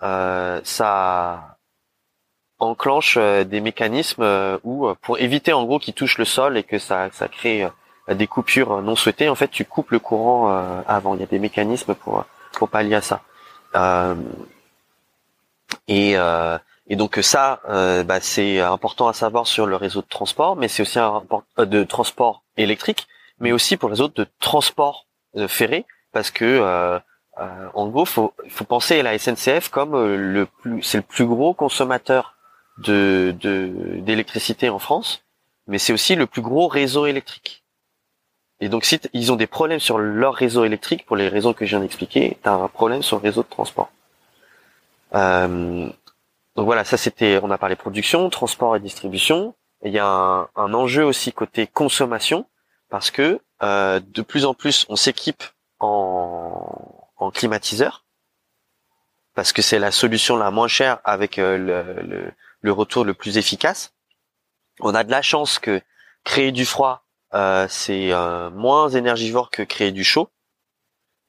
[0.01, 1.57] euh, ça
[2.57, 6.79] enclenche euh, des mécanismes où, pour éviter en gros qu'ils touchent le sol et que
[6.79, 7.67] ça, ça crée
[8.09, 10.49] des coupures non souhaitées, en fait, tu coupes le courant
[10.87, 11.13] avant.
[11.13, 12.25] Il y a des mécanismes pour
[12.59, 13.23] pour pallier à ça.
[15.87, 16.15] et
[16.91, 17.61] et donc ça,
[18.05, 21.23] bah, c'est important à savoir sur le réseau de transport, mais c'est aussi un
[21.57, 23.07] de transport électrique,
[23.39, 25.07] mais aussi pour le réseau de transport
[25.47, 26.99] ferré, parce que
[27.39, 31.03] euh, en gros, faut faut penser à la SNCF comme euh, le plus, c'est le
[31.03, 32.35] plus gros consommateur
[32.79, 33.33] de
[34.01, 35.23] d'électricité en France,
[35.67, 37.58] mais c'est aussi le plus gros réseau électrique.
[38.61, 41.65] Et donc, si ils ont des problèmes sur leur réseau électrique, pour les raisons que
[41.65, 43.89] je viens d'expliquer, tu un problème sur le réseau de transport.
[45.15, 45.87] Euh,
[46.55, 49.55] donc voilà, ça c'était, on a parlé production, transport et distribution.
[49.83, 52.45] il y a un, enjeu aussi côté consommation,
[52.89, 55.43] parce que euh, de plus en plus on s'équipe
[55.79, 58.05] en en climatiseur
[59.35, 62.31] parce que c'est la solution la moins chère avec euh, le,
[62.61, 63.93] le, retour le plus efficace.
[64.79, 65.81] On a de la chance que
[66.23, 68.11] créer du froid, c'est
[68.53, 70.29] moins énergivore que créer du chaud.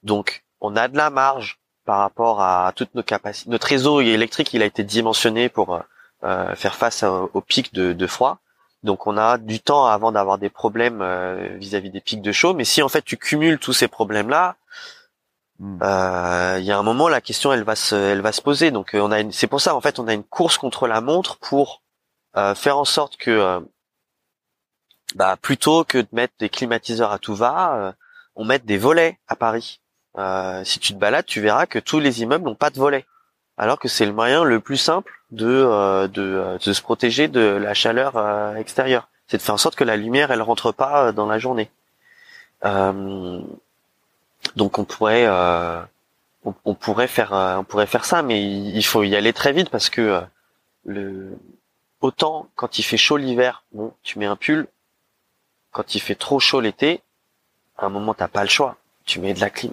[0.02, 3.50] Donc, on a de la marge par rapport à toutes nos capacités.
[3.50, 5.80] Notre réseau électrique, il a été dimensionné pour
[6.22, 8.38] faire face aux pics de, froid.
[8.82, 11.04] Donc on a du temps avant d'avoir des problèmes
[11.58, 12.54] vis-à-vis des pics de chaud.
[12.54, 14.56] Mais si en fait tu cumules tous ces problèmes-là,
[15.60, 15.78] Hmm.
[15.82, 18.70] Euh, il y a un moment, la question, elle va se, elle va se poser.
[18.70, 21.02] Donc, euh, on a, c'est pour ça, en fait, on a une course contre la
[21.02, 21.82] montre pour
[22.36, 23.62] euh, faire en sorte que,
[25.14, 27.94] bah, plutôt que de mettre des climatiseurs à tout va,
[28.36, 29.80] on mette des volets à Paris.
[30.64, 33.06] si tu te balades, tu verras que tous les immeubles n'ont pas de volets,
[33.58, 37.74] alors que c'est le moyen le plus simple de, de, de se protéger de la
[37.74, 39.08] chaleur extérieure.
[39.26, 41.70] C'est de faire en sorte que la lumière, elle rentre pas dans la journée.
[42.64, 43.40] Euh,
[44.56, 45.80] donc on pourrait euh,
[46.44, 49.70] on, pourrait faire euh, on pourrait faire ça, mais il, faut y aller très vite
[49.70, 50.20] parce que euh,
[50.84, 51.38] le
[52.00, 54.66] autant quand il fait chaud l'hiver, bon, tu mets un pull.
[55.72, 57.00] Quand il fait trop chaud l'été,
[57.78, 59.72] à un moment t'as pas le choix, tu mets de la clim.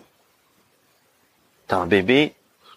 [1.68, 2.34] T'as un bébé,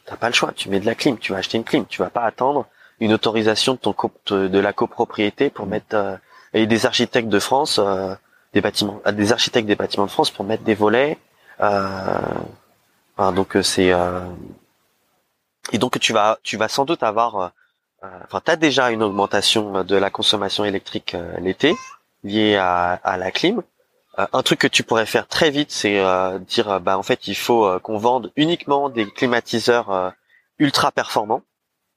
[0.06, 2.02] t'as pas le choix, tu mets de la clim, tu vas acheter une clim, tu
[2.02, 2.66] vas pas attendre
[2.98, 3.94] une autorisation de ton
[4.30, 6.18] de la copropriété pour mettre
[6.52, 7.80] et des architectes de France,
[8.52, 11.18] des bâtiments, des architectes des bâtiments de France pour mettre des volets,
[13.20, 14.20] euh, donc euh, c'est euh,
[15.72, 17.52] et donc tu vas tu vas sans doute avoir
[18.02, 21.76] enfin tu as déjà une augmentation de la consommation électrique l'été
[22.24, 23.62] liée à, à, la clim.
[24.16, 26.02] un truc que tu pourrais faire très vite, c'est
[26.46, 30.12] dire bah en fait il faut qu'on vende uniquement des climatiseurs
[30.58, 31.42] ultra performants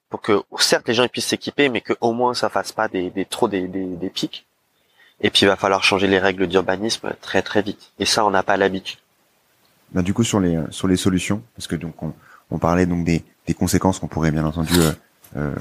[0.10, 3.10] pour que certes les gens puissent s'équiper, mais que au moins ça fasse pas des,
[3.10, 4.46] des trop des, des, des, pics.
[5.22, 7.92] Et puis il va falloir changer les règles d'urbanisme très très vite.
[8.00, 9.00] Et ça on n'a pas l'habitude.
[9.92, 12.14] Bah, du coup sur les sur les solutions, parce que donc on,
[12.52, 14.92] on parlait donc des, des conséquences qu'on pourrait bien entendu euh,
[15.36, 15.56] euh,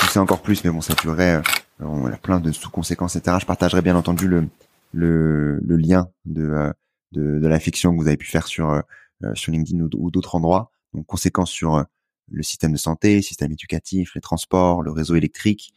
[0.00, 1.40] pousser encore plus, mais bon ça durerait,
[1.80, 3.38] euh, on a plein de sous-conséquences, etc.
[3.40, 4.48] Je partagerai bien entendu le
[4.92, 6.72] le, le lien de, euh,
[7.12, 10.34] de, de la fiction que vous avez pu faire sur euh, sur LinkedIn ou, d'autres
[10.34, 10.70] endroits.
[10.92, 11.84] Donc conséquences sur
[12.30, 15.72] le système de santé, système éducatif, les transports, le réseau électrique,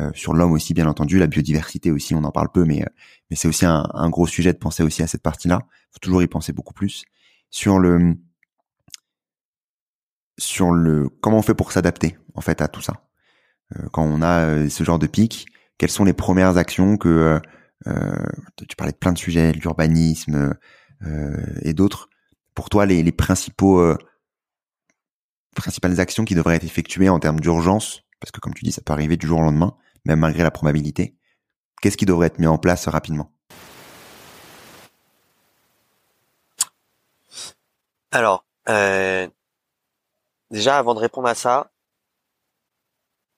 [0.00, 2.84] euh, sur l'homme aussi bien entendu, la biodiversité aussi, on en parle peu, mais
[3.30, 5.60] mais c'est aussi un, un, gros sujet de penser aussi à cette partie-là.
[5.90, 7.04] Faut toujours y penser beaucoup plus
[7.50, 8.16] sur le
[10.38, 13.05] sur le comment on fait pour s'adapter en fait à tout ça.
[13.74, 15.46] Euh, quand on a euh, ce genre de pic,
[15.78, 17.40] quelles sont les premières actions que
[17.86, 18.16] euh,
[18.68, 20.54] tu parlais de plein de sujets, l'urbanisme
[21.62, 22.08] et d'autres.
[22.54, 23.94] Pour toi, les, les principaux
[25.54, 28.80] principales actions qui devraient être effectuées en termes d'urgence, parce que comme tu dis, ça
[28.80, 31.16] peut arriver du jour au lendemain, même malgré la probabilité.
[31.82, 33.30] Qu'est-ce qui devrait être mis en place rapidement?
[38.10, 39.28] Alors, euh,
[40.50, 41.70] déjà, avant de répondre à ça,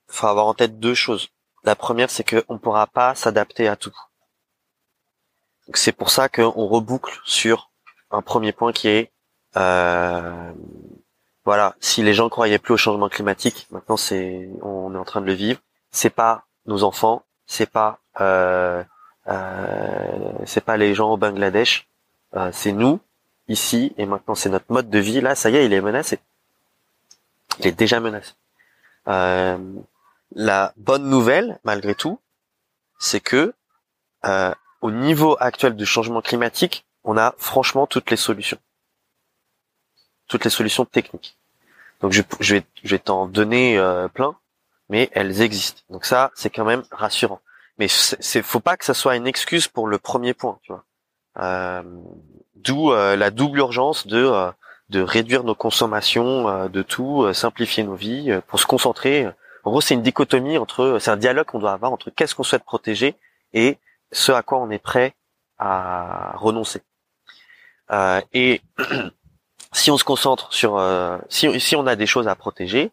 [0.08, 1.28] faut avoir en tête deux choses.
[1.64, 3.94] La première, c'est qu'on ne pourra pas s'adapter à tout.
[5.74, 7.70] C'est pour ça qu'on reboucle sur
[8.10, 9.12] un premier point qui est,
[9.56, 10.52] euh,
[11.44, 15.20] voilà, si les gens croyaient plus au changement climatique, maintenant c'est, on est en train
[15.20, 15.60] de le vivre.
[15.90, 18.82] C'est pas nos enfants, c'est pas, euh,
[20.46, 21.86] c'est pas les gens au Bangladesh,
[22.52, 23.00] c'est nous
[23.48, 26.18] ici et maintenant c'est notre mode de vie là ça y est il est menacé
[27.60, 28.32] il est déjà menacé
[29.08, 29.58] euh,
[30.32, 32.20] la bonne nouvelle malgré tout
[32.98, 33.54] c'est que
[34.24, 38.58] euh, au niveau actuel du changement climatique on a franchement toutes les solutions.
[40.26, 41.38] Toutes les solutions techniques.
[42.00, 42.22] Donc je,
[42.54, 44.36] vais je t'en donner euh, plein
[44.88, 45.82] mais elles existent.
[45.90, 47.40] Donc ça c'est quand même rassurant.
[47.78, 50.84] Mais c'est faut pas que ça soit une excuse pour le premier point tu vois.
[51.38, 51.82] Euh,
[52.56, 54.50] D'où la double urgence de
[54.88, 59.28] de réduire nos consommations, de tout, simplifier nos vies, pour se concentrer.
[59.68, 62.42] En gros, c'est une dichotomie entre, c'est un dialogue qu'on doit avoir entre qu'est-ce qu'on
[62.42, 63.16] souhaite protéger
[63.52, 63.76] et
[64.12, 65.14] ce à quoi on est prêt
[65.58, 66.80] à renoncer.
[67.90, 68.62] Euh, et
[69.74, 70.82] si on se concentre sur,
[71.28, 72.92] si, si on a des choses à protéger,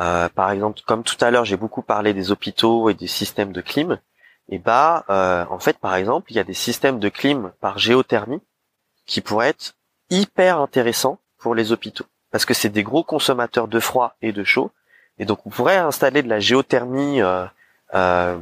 [0.00, 3.52] euh, par exemple, comme tout à l'heure, j'ai beaucoup parlé des hôpitaux et des systèmes
[3.52, 4.00] de clim.
[4.48, 5.04] Et bah,
[5.48, 8.42] en fait, par exemple, il y a des systèmes de clim par géothermie
[9.06, 9.76] qui pourrait être
[10.10, 14.42] hyper intéressant pour les hôpitaux parce que c'est des gros consommateurs de froid et de
[14.42, 14.72] chaud
[15.18, 17.44] et donc on pourrait installer de la géothermie euh,
[17.94, 18.38] euh,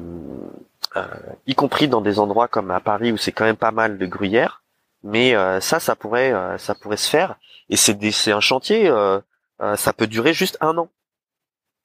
[0.97, 1.07] euh,
[1.47, 4.07] y compris dans des endroits comme à Paris où c'est quand même pas mal de
[4.07, 4.63] gruyère.
[5.03, 7.37] Mais ça ça pourrait ça pourrait se faire.
[7.69, 8.93] Et c'est un chantier
[9.77, 10.89] ça peut durer juste un an.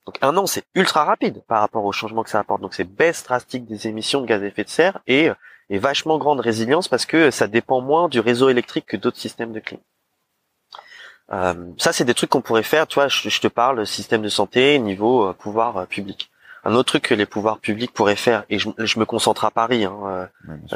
[0.06, 2.62] Donc un an c'est ultra rapide par rapport au changement que ça apporte.
[2.62, 5.30] Donc c'est baisse drastique des émissions de gaz à effet de serre et
[5.70, 9.52] et vachement grande résilience parce que ça dépend moins du réseau électrique que d'autres systèmes
[9.52, 9.78] de clim.
[11.32, 12.86] Euh, ça, c'est des trucs qu'on pourrait faire.
[12.86, 16.30] Tu vois, je, te parle système de santé niveau euh, pouvoir euh, public.
[16.64, 19.84] Un autre truc que les pouvoirs publics pourraient faire, et je, me concentre à Paris,
[19.84, 20.28] hein,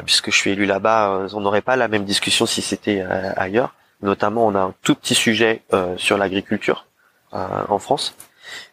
[0.04, 3.02] puisque je suis élu là-bas, on n'aurait pas la même discussion si c'était
[3.36, 3.72] ailleurs.
[4.02, 5.62] Notamment, on a un tout petit sujet
[5.96, 6.86] sur l'agriculture
[7.30, 8.16] en France,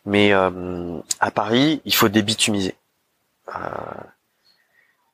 [0.07, 2.73] mais à Paris, il faut débitumiser.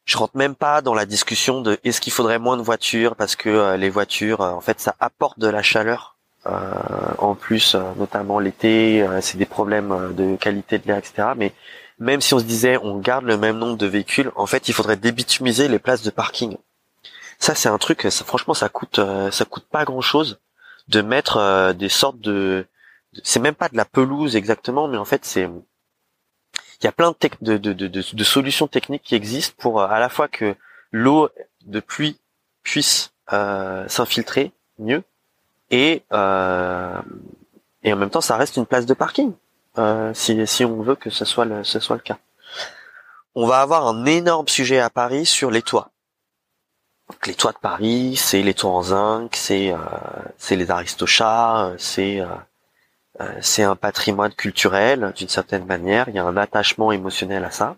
[0.10, 3.36] Je rentre même pas dans la discussion de est-ce qu'il faudrait moins de voitures parce
[3.36, 6.09] que euh, les voitures, euh, en fait, ça apporte de la chaleur.
[6.47, 6.59] Euh,
[7.17, 11.29] en plus, notamment l'été, c'est des problèmes de qualité de l'air, etc.
[11.35, 11.53] Mais
[11.99, 14.73] même si on se disait on garde le même nombre de véhicules, en fait, il
[14.73, 16.57] faudrait débitumiser les places de parking.
[17.39, 18.07] Ça, c'est un truc.
[18.09, 18.99] Ça, franchement, ça coûte,
[19.31, 20.39] ça coûte pas grand chose
[20.87, 22.65] de mettre des sortes de,
[23.23, 25.49] c'est même pas de la pelouse exactement, mais en fait, c'est
[26.81, 29.99] il y a plein de, de, de, de, solutions techniques qui existent pour euh, à
[29.99, 30.55] la fois que
[30.91, 31.29] l'eau
[31.65, 32.17] de pluie
[32.63, 35.03] puisse euh, s'infiltrer mieux
[35.72, 37.01] et euh,
[37.84, 39.34] et en même temps ça reste une place de parking
[39.78, 42.17] euh, si, si on veut que ce soit le, ce soit le cas.
[43.36, 45.91] On va avoir un énorme sujet à Paris sur les toits.
[47.09, 49.78] Donc, les toits de Paris, c'est les toits en zinc, c'est euh,
[50.38, 52.28] c'est les aristochats, c'est euh,
[53.41, 57.76] c'est un patrimoine culturel d'une certaine manière, il y a un attachement émotionnel à ça.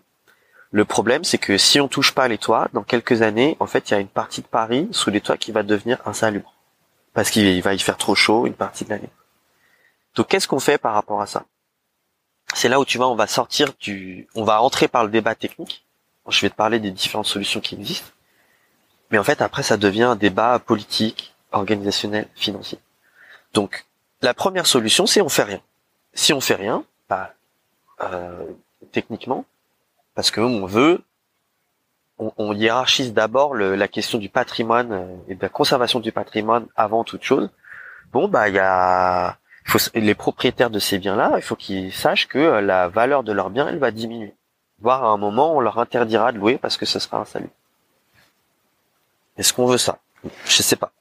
[0.70, 3.90] Le problème, c'est que si on touche pas les toits, dans quelques années, en fait,
[3.90, 6.54] il y a une partie de Paris sous les toits qui va devenir insalubre.
[7.14, 9.10] Parce qu'il va y faire trop chaud une partie de l'année.
[10.14, 11.44] Donc, qu'est-ce qu'on fait par rapport à ça?
[12.54, 15.34] C'est là où tu vois, on va sortir du, on va entrer par le débat
[15.34, 15.84] technique.
[16.28, 18.10] Je vais te parler des différentes solutions qui existent.
[19.10, 22.78] Mais en fait, après, ça devient un débat politique, organisationnel, financier.
[23.52, 23.86] Donc,
[24.22, 25.60] la première solution, c'est on fait rien.
[26.14, 27.34] Si on fait rien, bah,
[28.02, 28.44] euh,
[28.92, 29.44] techniquement,
[30.14, 31.02] parce que on veut,
[32.38, 37.04] on, hiérarchise d'abord la question du patrimoine euh, et de la conservation du patrimoine avant
[37.04, 37.50] toute chose.
[38.12, 39.38] Bon, bah il y a
[39.94, 43.50] les propriétaires de ces biens-là, il faut qu'ils sachent que euh, la valeur de leurs
[43.50, 44.34] biens, elle va diminuer.
[44.80, 47.50] Voire à un moment, on leur interdira de louer parce que ce sera un salut.
[49.38, 49.98] Est-ce qu'on veut ça?
[50.44, 50.92] Je sais pas.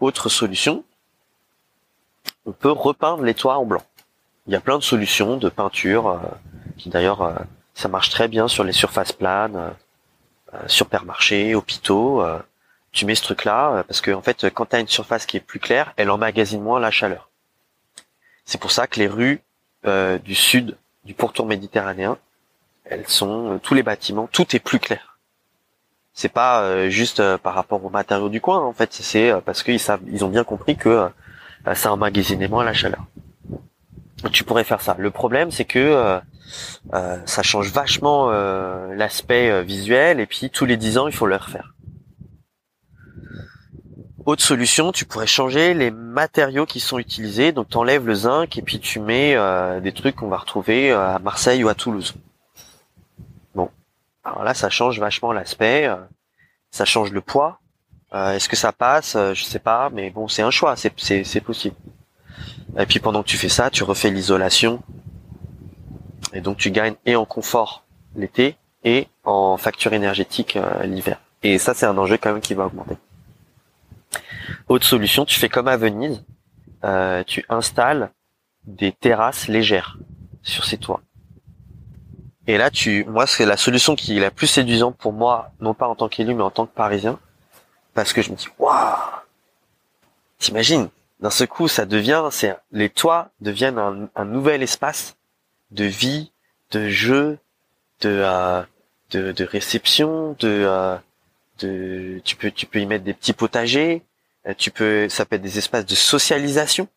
[0.00, 0.84] autre solution,
[2.46, 3.82] on peut repeindre les toits en blanc.
[4.46, 6.18] Il y a plein de solutions de peinture euh,
[6.76, 7.34] qui d'ailleurs euh,
[7.76, 12.24] ça marche très bien sur les surfaces planes, euh, sur supermarchés, hôpitaux.
[12.92, 15.40] tu mets ce truc-là parce que en fait quand tu as une surface qui est
[15.40, 17.28] plus claire, elle emmagasine moins la chaleur.
[18.44, 19.40] C'est pour ça que les rues
[20.24, 22.16] du sud du pourtour méditerranéen,
[22.86, 25.18] elles sont tous les bâtiments, tout est plus clair.
[26.14, 30.00] C'est pas juste par rapport aux matériaux du coin en fait, c'est parce qu'ils savent,
[30.06, 31.10] ils ont bien compris que
[31.66, 33.04] euh, ça emmagasine moins la chaleur.
[34.32, 34.94] Tu pourrais faire ça.
[34.98, 36.20] Le problème, c'est que
[36.92, 41.26] euh, euh, ça change vachement l'aspect visuel et puis tous les 10 ans, il faut
[41.26, 41.74] le refaire.
[44.24, 47.52] Autre solution, tu pourrais changer les matériaux qui sont utilisés.
[47.52, 49.36] Donc, tu le zinc et puis tu mets
[49.80, 52.14] des trucs qu'on va retrouver à Marseille ou à Toulouse.
[53.54, 53.70] Bon,
[54.24, 55.88] alors là, ça change vachement l'aspect.
[56.72, 57.60] ça change le poids.
[58.14, 59.16] Euh, est-ce que ça passe?
[59.16, 61.76] Euh, Je sais pas, mais bon, c'est un choix, c'est possible.
[62.78, 64.82] Et puis pendant que tu fais ça, tu refais l'isolation,
[66.36, 67.84] et donc tu gagnes et en confort
[68.14, 71.20] l'été et en facture énergétique euh, l'hiver.
[71.42, 72.96] Et ça, c'est un enjeu quand même qui va augmenter.
[74.68, 76.24] Autre solution, tu fais comme à Venise,
[77.26, 78.10] tu installes
[78.64, 79.98] des terrasses légères
[80.42, 81.00] sur ces toits.
[82.46, 85.74] Et là, tu, moi, c'est la solution qui est la plus séduisante pour moi, non
[85.74, 87.18] pas en tant qu'élu, mais en tant que Parisien
[87.96, 88.76] parce que je me dis waouh
[90.38, 90.88] t'imagines?
[91.18, 95.16] D'un ce coup ça devient c'est les toits deviennent un, nouvel espace
[95.70, 96.32] de vie
[96.70, 97.38] de jeu
[98.00, 98.62] de euh,
[99.10, 100.96] de, réception de euh,
[101.60, 104.02] de tu peux tu peux y mettre des petits potagers
[104.46, 106.88] euh, tu peux ça peut être des espaces de socialisation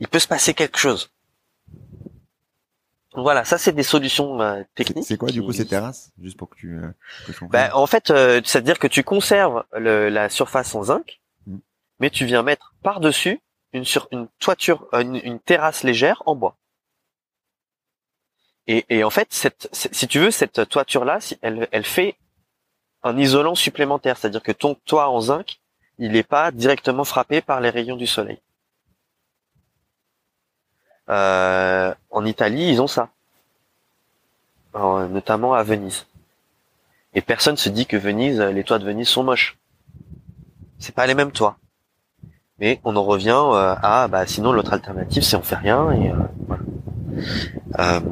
[0.00, 1.10] il peut se passer quelque chose
[3.14, 5.04] voilà, ça c'est des solutions euh, techniques.
[5.06, 6.78] C'est quoi du coup ces terrasses Juste pour que tu.
[6.78, 6.90] Euh,
[7.50, 11.56] bah, en fait, euh, c'est-à-dire que tu conserves la surface en zinc, mm.
[12.00, 13.40] mais tu viens mettre par dessus
[13.72, 16.56] une sur une toiture, une, terrasse légère en bois.
[18.66, 22.16] Et, en fait, si tu veux, cette toiture là, elle, elle fait
[23.02, 25.58] un isolant supplémentaire, c'est-à-dire que ton toit en zinc,
[25.98, 28.38] il n'est pas directement frappé par les rayons du soleil.
[31.08, 33.08] Euh, en Italie, ils ont ça,
[34.74, 36.06] notamment à Venise.
[37.14, 39.56] Et personne se dit que Venise, les toits de Venise sont moches.
[40.78, 41.56] C'est pas les mêmes toits.
[42.60, 46.10] Mais on en revient euh, à, bah, sinon l'autre alternative, c'est on fait rien et
[46.10, 46.16] euh,
[47.76, 48.02] voilà.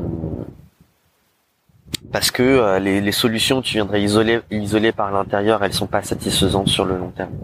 [2.13, 6.03] parce que les, les, solutions que tu viendrais isoler, isoler par l'intérieur, elles sont pas
[6.03, 7.35] satisfaisantes sur le long terme.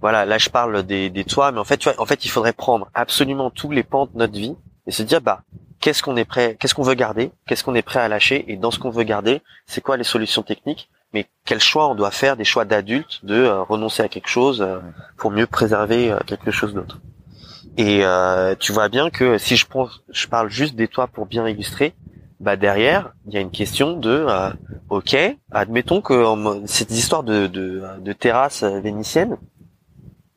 [0.00, 2.28] voilà, là je parle des, des toits, mais en fait, tu vois, en fait, il
[2.28, 5.42] faudrait prendre absolument tous les pans de notre vie et se dire, bah,
[5.80, 8.56] qu'est-ce qu'on est prêt, qu'est-ce qu'on veut garder, qu'est-ce qu'on est prêt à lâcher, et
[8.56, 12.10] dans ce qu'on veut garder, c'est quoi les solutions techniques, mais quel choix on doit
[12.10, 14.78] faire, des choix d'adultes, de euh, renoncer à quelque chose euh,
[15.16, 17.00] pour mieux préserver euh, quelque chose d'autre.
[17.76, 18.02] Et
[18.58, 21.94] tu vois bien que si je prends, je parle juste des toits pour bien illustrer,
[22.38, 24.26] bah derrière, il y a une question de,
[24.90, 25.16] ok,
[25.50, 26.24] admettons que
[26.66, 29.38] cette histoire de, de, de terrasse vénitienne,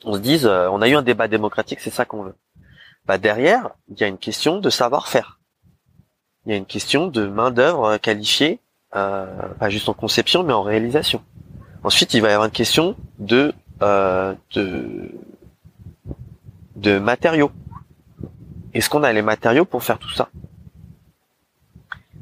[0.06, 2.36] on se dise, on a eu un débat démocratique, c'est ça qu'on veut
[3.06, 5.40] bah derrière, il y a une question de savoir-faire.
[6.46, 8.58] Il y a une question de main-d'œuvre qualifiée, euh,
[8.94, 11.22] pas juste en conception, mais en réalisation.
[11.84, 14.36] Ensuite, il va y avoir une question de euh,
[16.76, 17.52] de, matériaux.
[18.74, 20.30] Est-ce qu'on a les matériaux pour faire tout ça?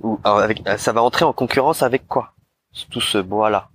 [0.01, 2.33] Ou avec, ça va entrer en concurrence avec quoi?
[2.89, 3.69] Tout ce bois-là.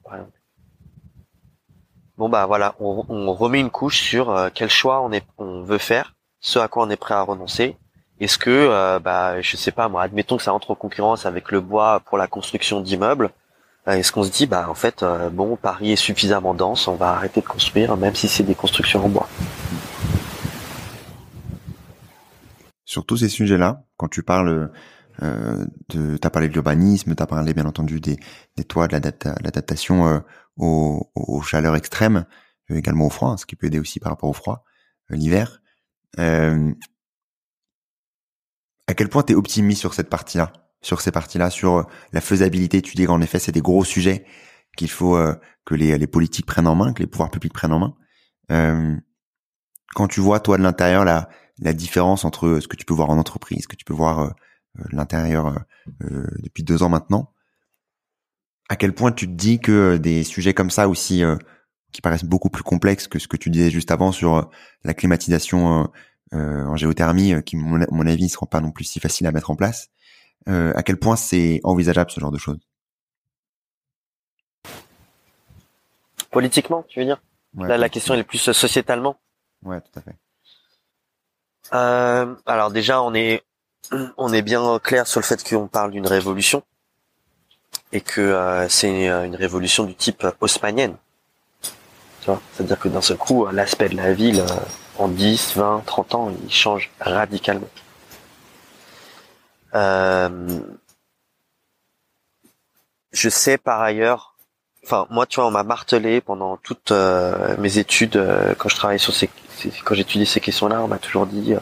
[2.16, 5.62] Bon bah voilà, on, on, remet une couche sur euh, quel choix on est, on
[5.62, 7.76] veut faire ce à quoi on est prêt à renoncer.
[8.19, 11.51] Est-ce que, euh, bah, je sais pas moi, admettons que ça entre en concurrence avec
[11.51, 13.31] le bois pour la construction d'immeubles.
[13.89, 16.97] Euh, est-ce qu'on se dit, bah en fait, euh, bon, Paris est suffisamment dense, on
[16.97, 19.29] va arrêter de construire, même si c'est des constructions en bois?
[22.85, 24.71] Sur tous ces sujets-là, quand tu parles
[25.23, 28.19] euh, de, t'as parlé de l'urbanisme, t'as parlé bien entendu des,
[28.57, 30.23] des toits, de l'adaptation
[30.57, 32.25] aux, aux, chaleurs extrêmes,
[32.71, 34.64] également au froid, ce qui peut aider aussi par rapport au froid
[35.11, 35.61] l'hiver.
[38.89, 41.82] Euh, à quel point tu es optimiste sur cette partie-là, sur ces parties-là, sur euh,
[42.12, 44.24] la faisabilité Tu dis qu'en effet, c'est des gros sujets
[44.76, 45.34] qu'il faut euh,
[45.64, 47.95] que les, politiques prennent en main, que les pouvoirs publics prennent en main.
[48.51, 48.97] Euh,
[49.95, 51.28] quand tu vois, toi, de l'intérieur, la,
[51.59, 54.20] la différence entre ce que tu peux voir en entreprise, ce que tu peux voir
[54.20, 54.30] euh,
[54.91, 55.64] l'intérieur
[56.01, 57.32] depuis deux ans maintenant,
[58.68, 61.22] à quel point tu te dis que des sujets comme ça aussi
[61.97, 64.43] qui paraissent beaucoup plus complexes que ce que tu disais juste avant sur euh,
[64.84, 65.89] la climatisation euh, euh,
[66.33, 69.51] en géothermie, qui, mon, mon avis, ne seront pas non plus si facile à mettre
[69.51, 69.89] en place.
[70.47, 72.59] à quel point c'est envisageable ce genre de choses?
[76.31, 77.20] Politiquement, tu veux dire?
[77.57, 79.16] Là, la question elle est plus sociétalement.
[79.64, 80.16] Ouais, tout à fait.
[81.72, 83.43] Euh, alors déjà, on est
[84.16, 86.62] on est bien clair sur le fait qu'on parle d'une révolution
[87.93, 90.97] et que c'est une révolution du type haussmannienne.
[92.20, 94.47] C'est-à-dire que d'un seul coup, l'aspect de la ville, euh,
[94.99, 97.68] en 10, 20, 30 ans, il change radicalement.
[99.74, 100.61] Euh,
[103.12, 104.36] je sais par ailleurs,
[104.84, 108.22] enfin moi tu vois, on m'a martelé pendant toutes euh, mes études
[108.59, 109.28] quand je travaillais sur ces,
[109.84, 111.55] quand j'étudiais ces questions-là, on m'a toujours dit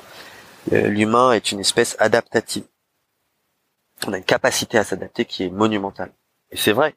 [0.70, 2.64] l'humain est une espèce adaptative.
[4.06, 6.12] On a une capacité à s'adapter qui est monumentale.
[6.50, 6.94] Et c'est vrai.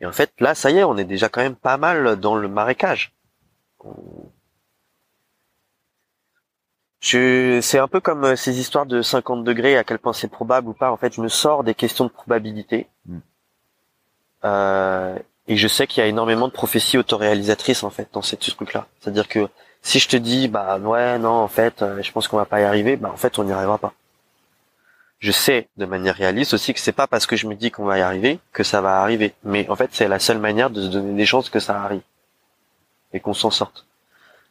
[0.00, 2.34] Et en fait, là, ça y est, on est déjà quand même pas mal dans
[2.34, 3.12] le marécage.
[7.04, 10.68] C'est un peu comme euh, ces histoires de 50 degrés, à quel point c'est probable
[10.68, 10.90] ou pas.
[10.90, 12.86] En fait, je me sors des questions de probabilité.
[13.06, 13.18] Mm.
[14.44, 18.36] Euh, et je sais qu'il y a énormément de prophéties autoréalisatrices en fait dans ces
[18.36, 18.86] trucs-là.
[19.00, 19.48] C'est-à-dire que
[19.82, 22.60] si je te dis bah ouais non en fait euh, je pense qu'on va pas
[22.60, 23.92] y arriver, bah en fait on n'y arrivera pas
[25.24, 27.86] je sais de manière réaliste aussi que c'est pas parce que je me dis qu'on
[27.86, 29.32] va y arriver que ça va arriver.
[29.42, 32.02] Mais en fait, c'est la seule manière de se donner des chances que ça arrive
[33.14, 33.86] et qu'on s'en sorte.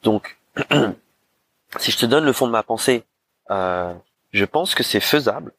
[0.01, 0.39] Donc,
[1.79, 3.03] si je te donne le fond de ma pensée,
[3.51, 3.93] euh,
[4.31, 5.53] je pense que c'est faisable.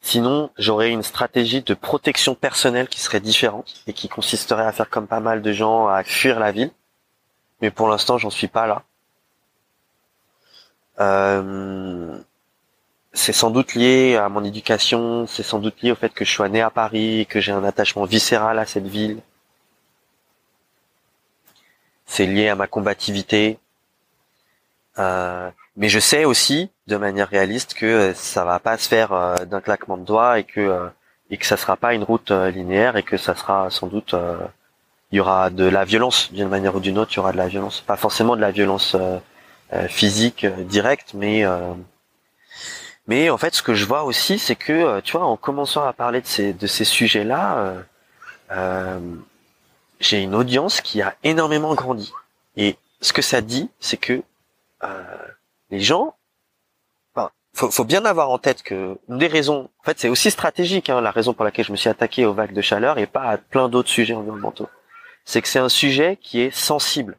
[0.00, 4.88] Sinon, j'aurais une stratégie de protection personnelle qui serait différente et qui consisterait à faire
[4.88, 6.70] comme pas mal de gens, à fuir la ville.
[7.60, 8.82] Mais pour l'instant, j'en suis pas là.
[11.00, 12.18] Euh,
[13.12, 16.30] c'est sans doute lié à mon éducation, c'est sans doute lié au fait que je
[16.32, 19.20] sois né à Paris, que j'ai un attachement viscéral à cette ville.
[22.06, 23.58] C'est lié à ma combativité.
[24.98, 29.36] Euh, mais je sais aussi, de manière réaliste, que ça va pas se faire euh,
[29.44, 30.88] d'un claquement de doigts et que euh,
[31.30, 34.14] et que ça sera pas une route linéaire et que ça sera sans doute
[35.10, 37.36] il y aura de la violence d'une manière ou d'une autre, il y aura de
[37.36, 38.96] la violence, pas forcément de la violence
[39.88, 41.44] physique directe, mais
[43.06, 45.84] mais en fait, ce que je vois aussi, c'est que, euh, tu vois, en commençant
[45.84, 47.82] à parler de ces, de ces sujets-là, euh,
[48.50, 49.00] euh,
[50.00, 52.12] j'ai une audience qui a énormément grandi.
[52.56, 54.22] Et ce que ça dit, c'est que
[55.70, 56.14] les gens,
[57.14, 61.00] enfin, faut, bien avoir en tête que des raisons, en fait, c'est aussi stratégique, hein,
[61.00, 63.38] la raison pour laquelle je me suis attaqué aux vagues de chaleur et pas à
[63.38, 64.68] plein d'autres sujets environnementaux,
[65.24, 67.18] c'est que c'est un sujet qui est sensible.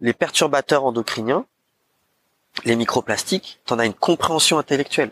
[0.00, 1.46] Les perturbateurs endocriniens,
[2.64, 5.10] les microplastiques, t'en as une compréhension intellectuelle.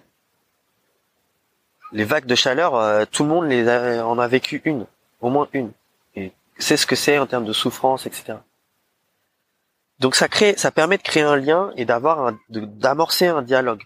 [1.93, 4.87] Les vagues de chaleur, euh, tout le monde en a vécu une,
[5.20, 5.72] au moins une.
[6.16, 8.39] Et sait ce que c'est en termes de souffrance, etc.
[10.05, 13.82] Donc ça crée, ça permet de créer un lien et d'avoir d'amorcer un dialogue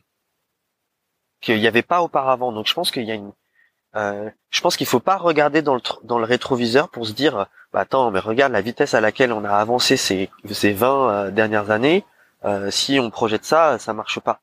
[1.40, 2.50] qu'il n'y avait pas auparavant.
[2.50, 3.30] Donc je pense qu'il y a une,
[3.94, 7.46] euh, je pense qu'il faut pas regarder dans le dans le rétroviseur pour se dire,
[7.72, 11.30] bah attends, mais regarde la vitesse à laquelle on a avancé ces ces 20 euh,
[11.30, 12.04] dernières années.
[12.44, 14.40] Euh, si on projette ça, ça marche pas.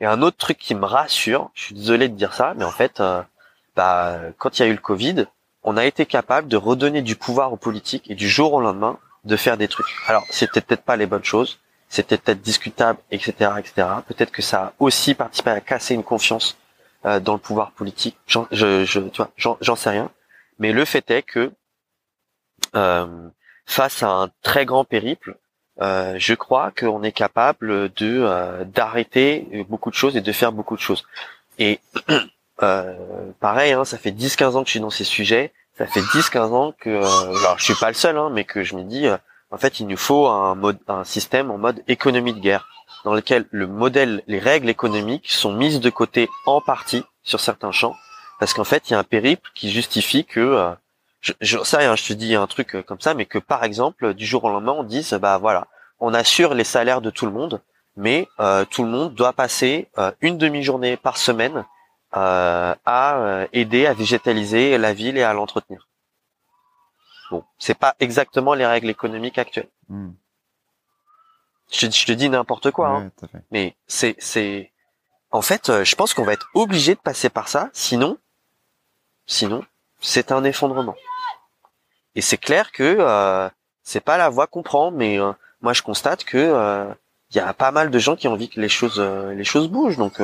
[0.00, 2.70] Et un autre truc qui me rassure, je suis désolé de dire ça, mais en
[2.70, 3.22] fait, euh,
[3.76, 5.26] bah, quand il y a eu le Covid,
[5.62, 8.98] on a été capable de redonner du pouvoir aux politiques et du jour au lendemain
[9.24, 9.86] de faire des trucs.
[10.06, 11.58] Alors, c'était peut-être pas les bonnes choses,
[11.88, 13.88] c'était peut-être discutable, etc., etc.
[14.06, 16.56] Peut-être que ça a aussi participé à casser une confiance
[17.04, 18.16] euh, dans le pouvoir politique.
[18.26, 20.10] J'en, je, je, tu vois, j'en, sais rien.
[20.58, 21.52] Mais le fait est que
[22.76, 23.28] euh,
[23.66, 25.36] face à un très grand périple,
[25.80, 30.52] euh, je crois qu'on est capable de euh, d'arrêter beaucoup de choses et de faire
[30.52, 31.04] beaucoup de choses.
[31.58, 31.80] Et
[33.40, 35.52] pareil, hein, ça fait 10-15 ans que je suis dans ces sujets.
[35.80, 38.76] Ça fait 10-15 ans que, alors je suis pas le seul, hein, mais que je
[38.76, 39.08] me dis,
[39.50, 42.68] en fait, il nous faut un mode, un système en mode économie de guerre,
[43.04, 47.72] dans lequel le modèle, les règles économiques sont mises de côté en partie sur certains
[47.72, 47.96] champs,
[48.38, 50.74] parce qu'en fait, il y a un périple qui justifie que
[51.22, 54.14] je, je, ça, je te dis un truc euh, comme ça, mais que par exemple,
[54.14, 55.66] du jour au lendemain, on dise, bah voilà,
[55.98, 57.62] on assure les salaires de tout le monde,
[57.96, 61.62] mais euh, tout le monde doit passer euh, une demi-journée par semaine euh,
[62.12, 65.88] à aider à végétaliser la ville et à l'entretenir.
[67.30, 69.68] Bon, c'est pas exactement les règles économiques actuelles.
[69.88, 70.10] Hmm.
[71.70, 73.12] Je, je, te dis n'importe quoi, hein,
[73.52, 74.72] mais c'est c'est
[75.30, 78.18] en fait, je pense qu'on va être obligé de passer par ça, sinon,
[79.26, 79.64] sinon,
[80.00, 80.96] c'est un effondrement.
[82.16, 83.48] Et c'est clair que euh,
[83.82, 86.92] c'est pas la voie qu'on prend, mais euh, moi je constate que il euh,
[87.34, 89.68] y a pas mal de gens qui ont envie que les choses euh, les choses
[89.68, 89.96] bougent.
[89.96, 90.20] Donc,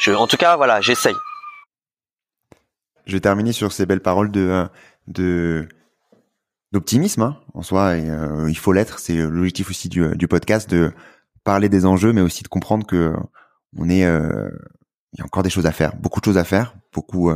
[0.00, 1.14] je, en tout cas, voilà, j'essaye.
[3.06, 4.66] Je vais terminer sur ces belles paroles de
[5.06, 5.68] de
[6.72, 7.96] d'optimisme hein, en soi.
[7.96, 8.08] Et,
[8.48, 8.98] il faut l'être.
[8.98, 10.92] C'est l'objectif aussi du, du podcast de
[11.44, 13.14] parler des enjeux, mais aussi de comprendre que
[13.76, 16.74] on est il y a encore des choses à faire, beaucoup de choses à faire,
[16.92, 17.30] beaucoup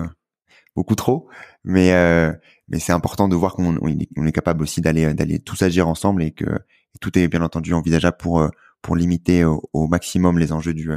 [0.77, 1.29] beaucoup trop,
[1.65, 2.33] mais euh,
[2.69, 6.23] mais c'est important de voir qu'on on est capable aussi d'aller d'aller tous agir ensemble
[6.23, 6.47] et que
[7.01, 8.49] tout est bien entendu envisageable pour euh,
[8.83, 10.91] pour limiter au, maximum les enjeux du,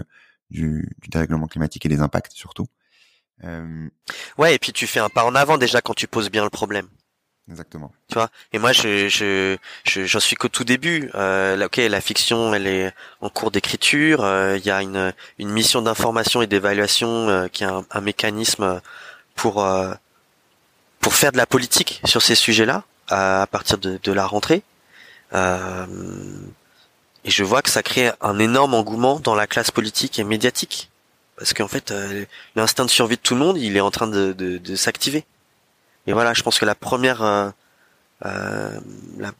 [0.50, 2.68] du, du dérèglement climatique et les impacts surtout.
[3.44, 3.88] Euh...
[4.38, 6.50] Ouais, et puis tu fais un pas en avant déjà quand tu poses bien le
[6.50, 6.88] problème.
[7.50, 7.94] Exactement.
[8.10, 8.30] Tu vois?
[8.52, 11.10] Et moi, je, je, j'en suis qu'au tout début.
[11.16, 14.22] Euh, ok, la fiction, elle est en cours d'écriture.
[14.24, 18.02] Euh, il y a une, une mission d'information et d'évaluation euh, qui est un, un
[18.02, 18.82] mécanisme
[19.36, 19.94] pour euh,
[21.00, 24.64] pour faire de la politique sur ces sujets-là à, partir de, de, la rentrée.
[27.28, 30.90] Et je vois que ça crée un énorme engouement dans la classe politique et médiatique.
[31.36, 32.26] Parce qu'en fait, euh,
[32.56, 35.26] l'instinct de survie de tout le monde, il est en train de, s'activer.
[36.08, 37.50] Et voilà, je pense que la première, euh,
[38.26, 38.80] euh,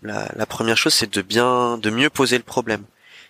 [0.04, 2.84] la, première chose, c'est de bien, de mieux poser le problème.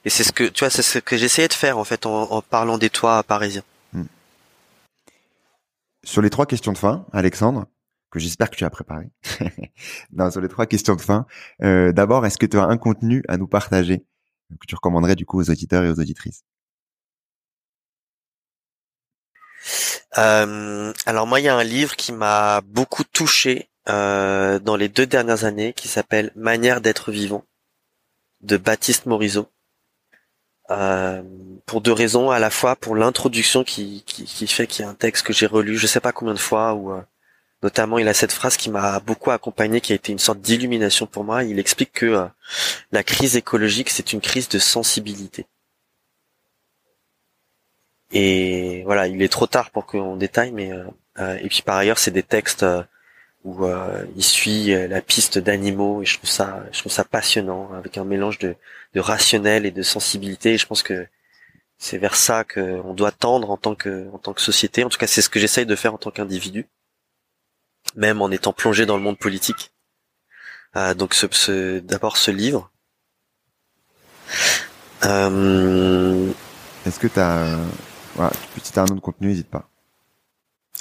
[0.06, 2.42] Et c'est ce que, tu vois, c'est ce que j'essayais de faire en fait en,
[2.42, 3.64] parlant des toits parisiens.
[6.04, 7.68] Sur les trois questions de fin, Alexandre,
[8.10, 9.10] que j'espère que tu as préparé.
[10.14, 11.28] non, sur les trois questions de fin,
[11.62, 14.04] euh, d'abord, est-ce que tu as un contenu à nous partager?
[14.60, 16.44] Que tu recommanderais du coup aux auditeurs et aux auditrices?
[20.14, 25.46] Alors moi, il y a un livre qui m'a beaucoup touché dans les deux dernières
[25.46, 27.44] années, qui s'appelle Manière d'être vivant
[28.42, 29.48] de Baptiste Morisot.
[31.66, 34.04] Pour deux raisons, à la fois pour l'introduction qui,
[34.48, 36.74] fait qu'il y a un texte que j'ai relu je sais pas combien de fois,
[36.74, 37.02] ou euh,
[37.64, 41.08] notamment il a cette phrase qui m'a beaucoup accompagné, qui a été une sorte d'illumination
[41.08, 41.44] pour moi.
[41.44, 42.26] Il explique que euh,
[42.92, 45.46] la crise écologique c'est une crise de sensibilité.
[48.12, 50.72] Et voilà, il est trop tard pour qu'on détaille, mais
[51.20, 52.64] et puis par ailleurs c'est des textes
[53.48, 57.06] où euh, il suit euh, la piste d'animaux et je trouve ça je trouve ça
[57.06, 58.56] passionnant avec un mélange de,
[58.94, 61.08] de rationnel et de sensibilité et je pense que
[61.78, 64.98] c'est vers ça qu'on doit tendre en tant que en tant que société en tout
[64.98, 66.68] cas c'est ce que j'essaye de faire en tant qu'individu
[67.96, 69.72] même en étant plongé dans le monde politique
[70.76, 72.72] euh, donc ce, ce d'abord ce livre
[75.04, 76.32] euh...
[76.86, 77.58] est-ce que tu as
[78.16, 78.32] voilà,
[78.64, 79.70] si tu as un autre contenu n'hésite pas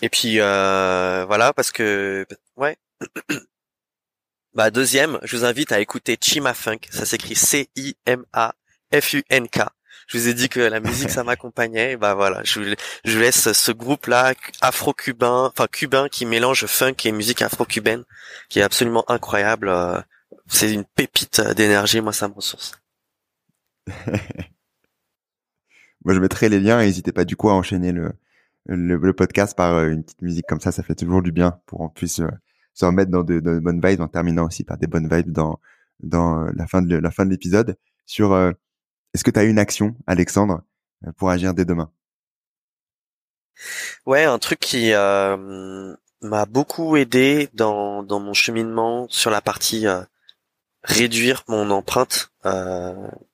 [0.02, 2.26] et puis euh, voilà parce que
[2.56, 2.76] ouais.
[4.54, 6.80] bah deuxième, je vous invite à écouter Chima Funk.
[6.90, 8.54] Ça s'écrit C I M A
[8.92, 9.60] F U N K.
[10.06, 11.96] Je vous ai dit que la musique ça m'accompagnait.
[11.96, 12.74] Bah voilà, je,
[13.04, 18.04] je laisse ce groupe là afro-cubain, enfin cubain qui mélange funk et musique afro-cubaine,
[18.48, 19.68] qui est absolument incroyable.
[19.68, 20.00] Euh,
[20.46, 22.00] c'est une pépite d'énergie.
[22.00, 22.80] Moi ça me ressource.
[26.04, 26.78] Moi je mettrai les liens.
[26.78, 28.12] N'hésitez pas du coup à enchaîner le
[28.68, 31.78] le, podcast par euh, une petite musique comme ça, ça fait toujours du bien pour
[31.78, 32.28] qu'on puisse euh,
[32.74, 35.60] se remettre dans de, bonnes vibes en terminant aussi par des bonnes vibes dans
[36.00, 38.34] dans la fin de la fin de l'épisode sur
[39.16, 40.62] est-ce que tu as une action Alexandre
[41.16, 41.90] pour agir dès demain?
[44.04, 49.86] Ouais, un truc qui m'a beaucoup aidé dans dans mon cheminement sur la partie
[50.82, 52.30] réduire mon empreinte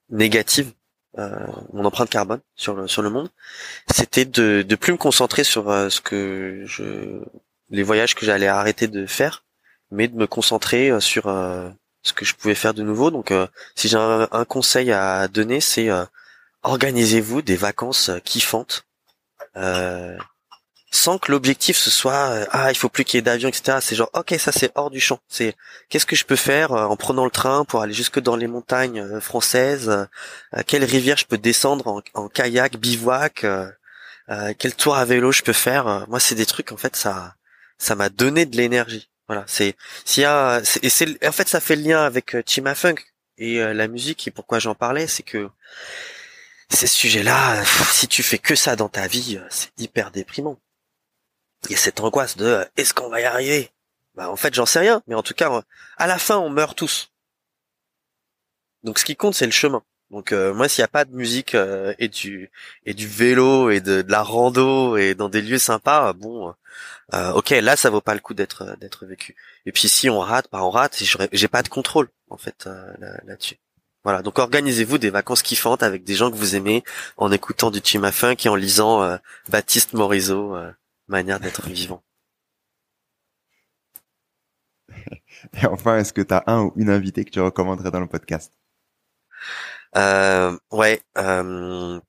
[0.09, 0.73] négative
[1.19, 3.29] euh, mon empreinte carbone sur le sur le monde,
[3.93, 7.21] c'était de de plus me concentrer sur euh, ce que je
[7.69, 9.45] les voyages que j'allais arrêter de faire,
[9.91, 11.27] mais de me concentrer euh, sur
[12.03, 13.11] ce que je pouvais faire de nouveau.
[13.11, 13.33] Donc,
[13.75, 15.89] si j'ai un, conseil à donner, c'est
[16.63, 18.85] organisez-vous des vacances kiffantes
[20.93, 23.79] sans que l'objectif ce soit euh, ah il faut plus qu'il y ait d'avion etc
[23.81, 25.19] c'est genre ok ça c'est hors du champ.
[25.27, 25.57] C'est
[25.89, 28.47] qu'est-ce que je peux faire euh, en prenant le train pour aller jusque dans les
[28.47, 30.07] montagnes euh, françaises
[30.67, 33.47] quelle rivière je peux descendre en, kayak bivouac
[34.59, 37.35] quel tour à vélo je peux faire moi c'est des trucs en fait ça
[37.79, 41.61] ça m'a donné de l'énergie voilà c'est s'il y a et c'est en fait ça
[41.61, 42.97] fait le lien avec Chima Funk
[43.39, 45.49] et la musique et pourquoi j'en parlais c'est que
[46.71, 50.59] ces sujets-là, si tu fais que ça dans ta vie, c'est hyper déprimant
[51.65, 53.71] il y a cette angoisse de euh, est-ce qu'on va y arriver?
[54.15, 55.63] Bah en fait j'en sais rien, mais en tout cas
[55.97, 57.13] à la fin on meurt tous.
[58.83, 59.83] Donc ce qui compte c'est le chemin.
[60.13, 62.51] Donc euh, moi s'il n'y a pas de musique euh, et du
[62.85, 66.55] et du vélo et de, la rando et dans des lieux sympas, bon
[67.35, 69.37] ok là ça vaut pas le coup d'être d'être vécu.
[69.67, 71.03] Et puis si on rate, bah on rate,
[71.33, 72.69] j'ai pas de contrôle en fait
[73.25, 73.57] là-dessus.
[74.05, 76.85] voilà, donc organisez-vous des vacances kiffantes avec des gens que vous aimez
[77.17, 79.19] en écoutant du Chima Funk et en lisant
[79.51, 80.57] Baptiste Morisot
[81.09, 82.03] manière d'être vivant.
[85.63, 88.07] Et enfin, est-ce que tu as un ou une invitée que tu recommanderais dans le
[88.07, 88.53] podcast?
[89.97, 92.01] Euh, Ouais, euh,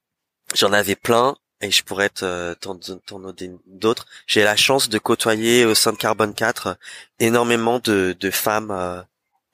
[0.56, 4.06] j'en avais plein et je pourrais t'en donner d'autres.
[4.28, 6.78] J'ai la chance de côtoyer au sein de Carbone 4
[7.20, 9.02] énormément de, femmes euh,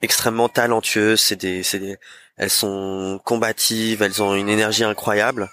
[0.02, 1.20] extrêmement talentueuses.
[1.20, 1.98] C'est des, des,
[2.36, 5.50] elles sont combatives, elles ont une énergie incroyable.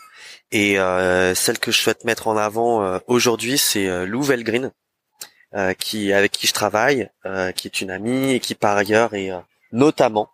[0.52, 4.72] Et euh, celle que je souhaite mettre en avant euh, aujourd'hui, c'est euh, Lou Velgreen,
[5.54, 7.10] euh, qui avec qui je travaille,
[7.56, 9.32] qui est une amie et qui par ailleurs est
[9.72, 10.30] notamment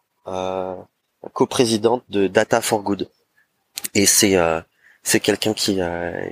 [1.31, 3.09] coprésidente de Data for Good.
[3.93, 4.35] Et c'est
[5.03, 5.79] c'est quelqu'un qui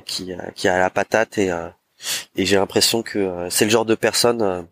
[0.05, 1.49] qui qui a la patate et
[2.35, 4.67] et j'ai l'impression que c'est le genre de personne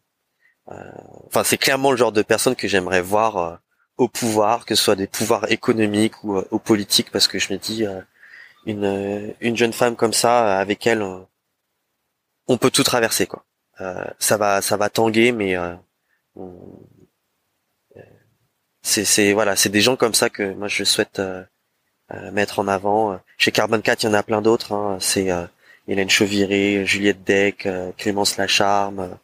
[0.68, 3.60] enfin c'est clairement le genre de personne que j'aimerais voir
[3.98, 7.58] au pouvoir que ce soit des pouvoirs économiques ou au politiques parce que je me
[7.58, 7.86] dis
[8.66, 11.04] une, euh, une jeune femme comme ça, euh, avec elle,
[12.48, 13.46] on peut tout traverser quoi.
[13.82, 15.78] Euh, ça va, ça va tanguer, mais c'est,
[18.90, 21.22] c'est voilà, c'est des gens comme ça que moi je souhaite
[22.32, 23.20] mettre en avant.
[23.38, 24.74] Chez Carbon 4, il y en a plein d'autres.
[24.74, 24.98] Hein.
[24.99, 25.30] C'est
[25.88, 27.68] Hélène Chauviré, Juliette Deck,
[27.98, 29.18] Clémence Lacharme.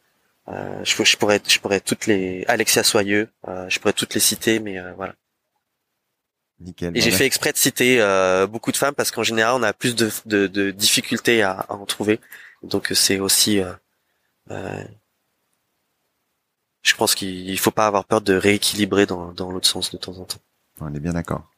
[0.47, 3.29] Euh, je, je, pourrais, je pourrais toutes les Alexia Soyeux,
[3.67, 5.15] je pourrais toutes les citer, mais voilà.
[6.93, 9.73] Et j'ai fait exprès de citer euh, beaucoup de femmes parce qu'en général, on a
[9.73, 12.19] plus de, de, de difficultés à, à, en trouver.
[12.63, 13.73] Donc c'est aussi, euh,
[14.51, 14.83] euh,
[16.85, 20.17] je pense qu'il faut pas avoir peur de rééquilibrer dans, dans l'autre sens de temps
[20.17, 20.37] en temps.
[20.79, 21.49] On est bien d'accord.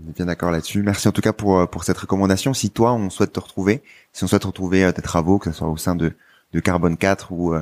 [0.00, 0.82] On est bien d'accord là-dessus.
[0.82, 2.54] Merci en tout cas pour euh, pour cette recommandation.
[2.54, 3.82] Si toi, on souhaite te retrouver,
[4.12, 6.14] si on souhaite retrouver euh, tes travaux, que ce soit au sein de
[6.52, 7.54] de Carbone 4 ou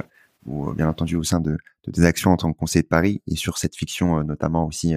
[0.44, 3.20] ou bien entendu au sein de, de tes actions en tant que conseiller de Paris
[3.26, 4.94] et sur cette fiction notamment aussi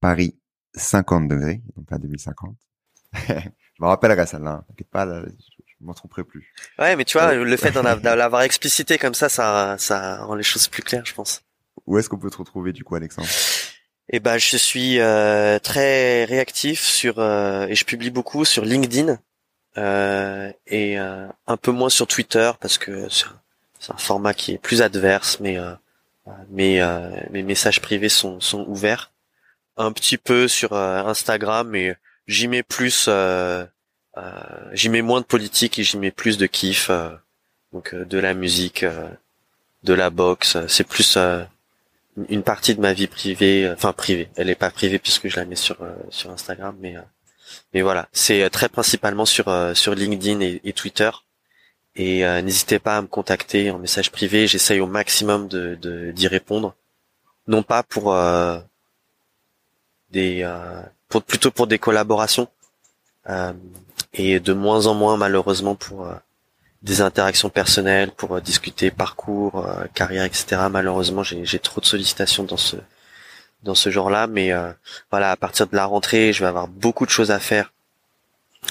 [0.00, 0.36] Paris
[0.74, 2.54] 50 degrés, donc pas 2050.
[3.28, 3.32] je
[3.80, 4.64] me rappellerai celle-là, hein.
[4.68, 5.53] t'inquiète pas, je,
[5.84, 6.52] je m'en tromperai plus.
[6.78, 10.42] Ouais, mais tu vois, le fait d'en l'avoir explicité comme ça, ça, ça rend les
[10.42, 11.42] choses plus claires, je pense.
[11.86, 13.28] Où est-ce qu'on peut te retrouver du coup, Alexandre?
[14.08, 19.18] Eh ben, je suis euh, très réactif sur euh, et je publie beaucoup sur LinkedIn
[19.76, 24.58] euh, et euh, un peu moins sur Twitter parce que c'est un format qui est
[24.58, 25.74] plus adverse, mais euh,
[26.50, 26.80] mais
[27.30, 29.10] mes messages privés sont sont ouverts
[29.76, 31.96] un petit peu sur euh, Instagram, mais
[32.26, 33.12] j'y mets plus, euh,
[33.62, 33.66] euh,
[34.72, 36.90] j'y mets moins de politique et j'y mets plus de kiff,
[37.72, 38.84] donc de la musique,
[39.82, 40.56] de la boxe.
[40.68, 41.18] C'est plus
[42.28, 44.28] une partie de ma vie privée, enfin privée.
[44.36, 45.78] Elle est pas privée puisque je la mets sur
[46.10, 46.96] sur Instagram, mais
[47.72, 51.10] mais voilà, c'est très principalement sur sur LinkedIn et, Twitter.
[51.96, 54.46] Et n'hésitez pas à me contacter en message privé.
[54.46, 56.74] J'essaye au maximum de d'y répondre,
[57.48, 58.14] non pas pour
[60.14, 62.48] des euh, pour, plutôt pour des collaborations
[63.28, 63.52] euh,
[64.14, 66.14] et de moins en moins malheureusement pour euh,
[66.82, 70.62] des interactions personnelles, pour discuter parcours, carrière, etc.
[70.70, 72.76] Malheureusement, j'ai trop de sollicitations dans ce
[73.62, 74.52] dans ce genre-là, mais
[75.10, 77.72] voilà, à partir de la rentrée, je vais avoir beaucoup de choses à faire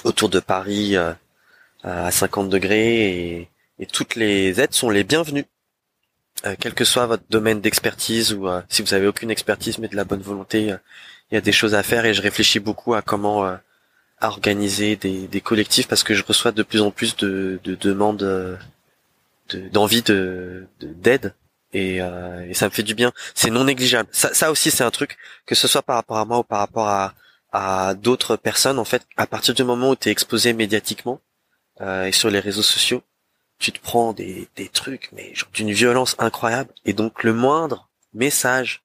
[0.03, 0.95] autour de Paris
[1.84, 3.49] à 50 degrés et,
[3.80, 5.45] et toutes les aides sont les bienvenues.
[6.60, 10.06] quel que soit votre domaine d'expertise ou si vous avez aucune expertise mais de la
[10.06, 10.76] bonne volonté,
[11.32, 13.57] il y a des choses à faire et je réfléchis beaucoup à comment
[14.30, 18.58] organiser des, collectifs parce que je reçois de plus en plus de, demandes
[19.72, 21.34] d'envie de d'aide
[21.74, 23.12] et, et, ça me fait du bien.
[23.36, 24.10] C'est non négligeable.
[24.12, 26.60] Ça, ça aussi c'est un truc que ce soit par rapport à moi ou par
[26.60, 27.14] rapport à
[27.54, 31.22] à d'autres personnes en fait à partir du moment où tu es exposé médiatiquement
[31.82, 33.04] euh, et sur les réseaux sociaux
[33.60, 37.90] tu te prends des, des trucs mais genre d'une violence incroyable et donc le moindre
[38.14, 38.84] message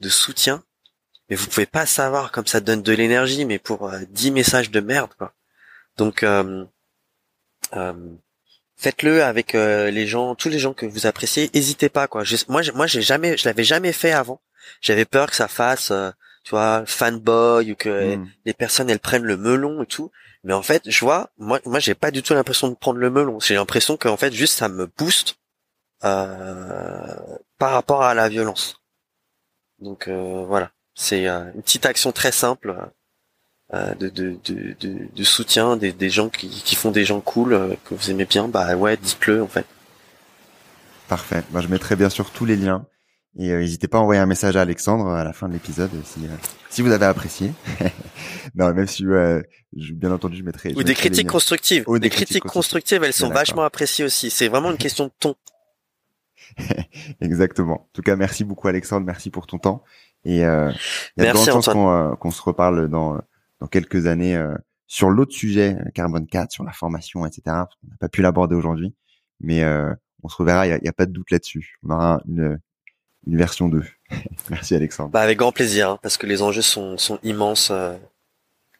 [0.00, 0.64] de soutien
[1.28, 4.70] mais vous pouvez pas savoir comme ça donne de l'énergie mais pour euh, 10 messages
[4.70, 5.32] de merde quoi
[5.96, 6.64] donc euh,
[7.74, 8.14] euh,
[8.76, 12.62] faites-le avec euh, les gens tous les gens que vous appréciez hésitez pas quoi moi
[12.74, 14.40] moi j'ai jamais je l'avais jamais fait avant
[14.80, 16.10] j'avais peur que ça fasse euh,
[16.48, 18.26] tu vois, fanboy ou que hmm.
[18.46, 20.10] les personnes elles prennent le melon et tout.
[20.44, 23.10] Mais en fait, je vois, moi, moi, j'ai pas du tout l'impression de prendre le
[23.10, 23.38] melon.
[23.38, 25.36] J'ai l'impression qu'en fait, juste ça me booste
[26.04, 27.14] euh,
[27.58, 28.80] par rapport à la violence.
[29.80, 32.76] Donc euh, voilà, c'est euh, une petite action très simple
[33.72, 34.74] de, de, de,
[35.14, 38.48] de, soutien des, des gens qui, qui font des gens cool que vous aimez bien.
[38.48, 39.66] Bah ouais, dites-le en fait.
[41.08, 41.42] Parfait.
[41.50, 42.86] Moi, je mettrai bien sûr tous les liens.
[43.38, 45.90] Et euh, n'hésitez pas à envoyer un message à Alexandre à la fin de l'épisode
[46.04, 46.30] si, euh,
[46.70, 47.52] si vous avez apprécié.
[48.54, 49.40] non, même si euh,
[49.76, 50.74] je, bien entendu je mettrai.
[50.74, 51.84] Ou des critiques constructives.
[51.86, 54.30] Ou des, critiques, constructives, elles sont vachement appréciées aussi.
[54.30, 55.34] C'est vraiment une question de ton.
[57.20, 57.82] Exactement.
[57.82, 59.84] En tout cas, merci beaucoup Alexandre, merci pour ton temps.
[60.24, 60.70] Et euh,
[61.16, 63.18] il y a de grandes chances qu'on qu'on se reparle dans
[63.60, 64.40] dans quelques années
[64.86, 67.42] sur l'autre sujet, Carbone 4, sur la formation, etc.
[67.46, 68.94] On n'a pas pu l'aborder aujourd'hui,
[69.40, 69.64] mais
[70.22, 70.66] on se reverra.
[70.66, 71.78] Il n'y a, a, pas de doute là-dessus.
[71.82, 72.58] On aura une
[73.26, 73.82] une version 2.
[74.50, 75.10] Merci Alexandre.
[75.10, 77.94] Bah avec grand plaisir, hein, parce que les enjeux sont, sont immenses, euh,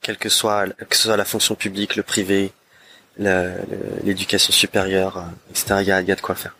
[0.01, 2.52] quelle que soit que ce soit la fonction publique, le privé,
[3.19, 5.77] l'éducation supérieure, euh, etc.
[5.81, 6.56] Il y a, y a, de quoi faire.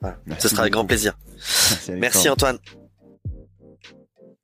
[0.00, 0.18] Voilà.
[0.38, 1.16] Ce sera avec grand plaisir.
[1.88, 2.58] Merci, Antoine.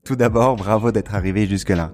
[0.04, 1.92] Tout d'abord, bravo d'être arrivé jusque-là.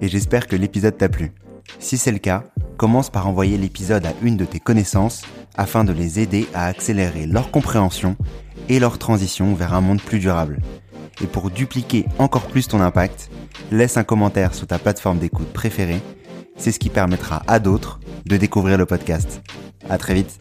[0.00, 1.32] Et j'espère que l'épisode t'a plu.
[1.78, 2.44] Si c'est le cas,
[2.78, 5.22] commence par envoyer l'épisode à une de tes connaissances
[5.58, 8.16] afin de les aider à accélérer leur compréhension
[8.70, 10.60] et leur transition vers un monde plus durable.
[11.22, 13.30] Et pour dupliquer encore plus ton impact,
[13.70, 16.00] laisse un commentaire sur ta plateforme d'écoute préférée.
[16.56, 19.42] C'est ce qui permettra à d'autres de découvrir le podcast.
[19.90, 20.40] À très vite.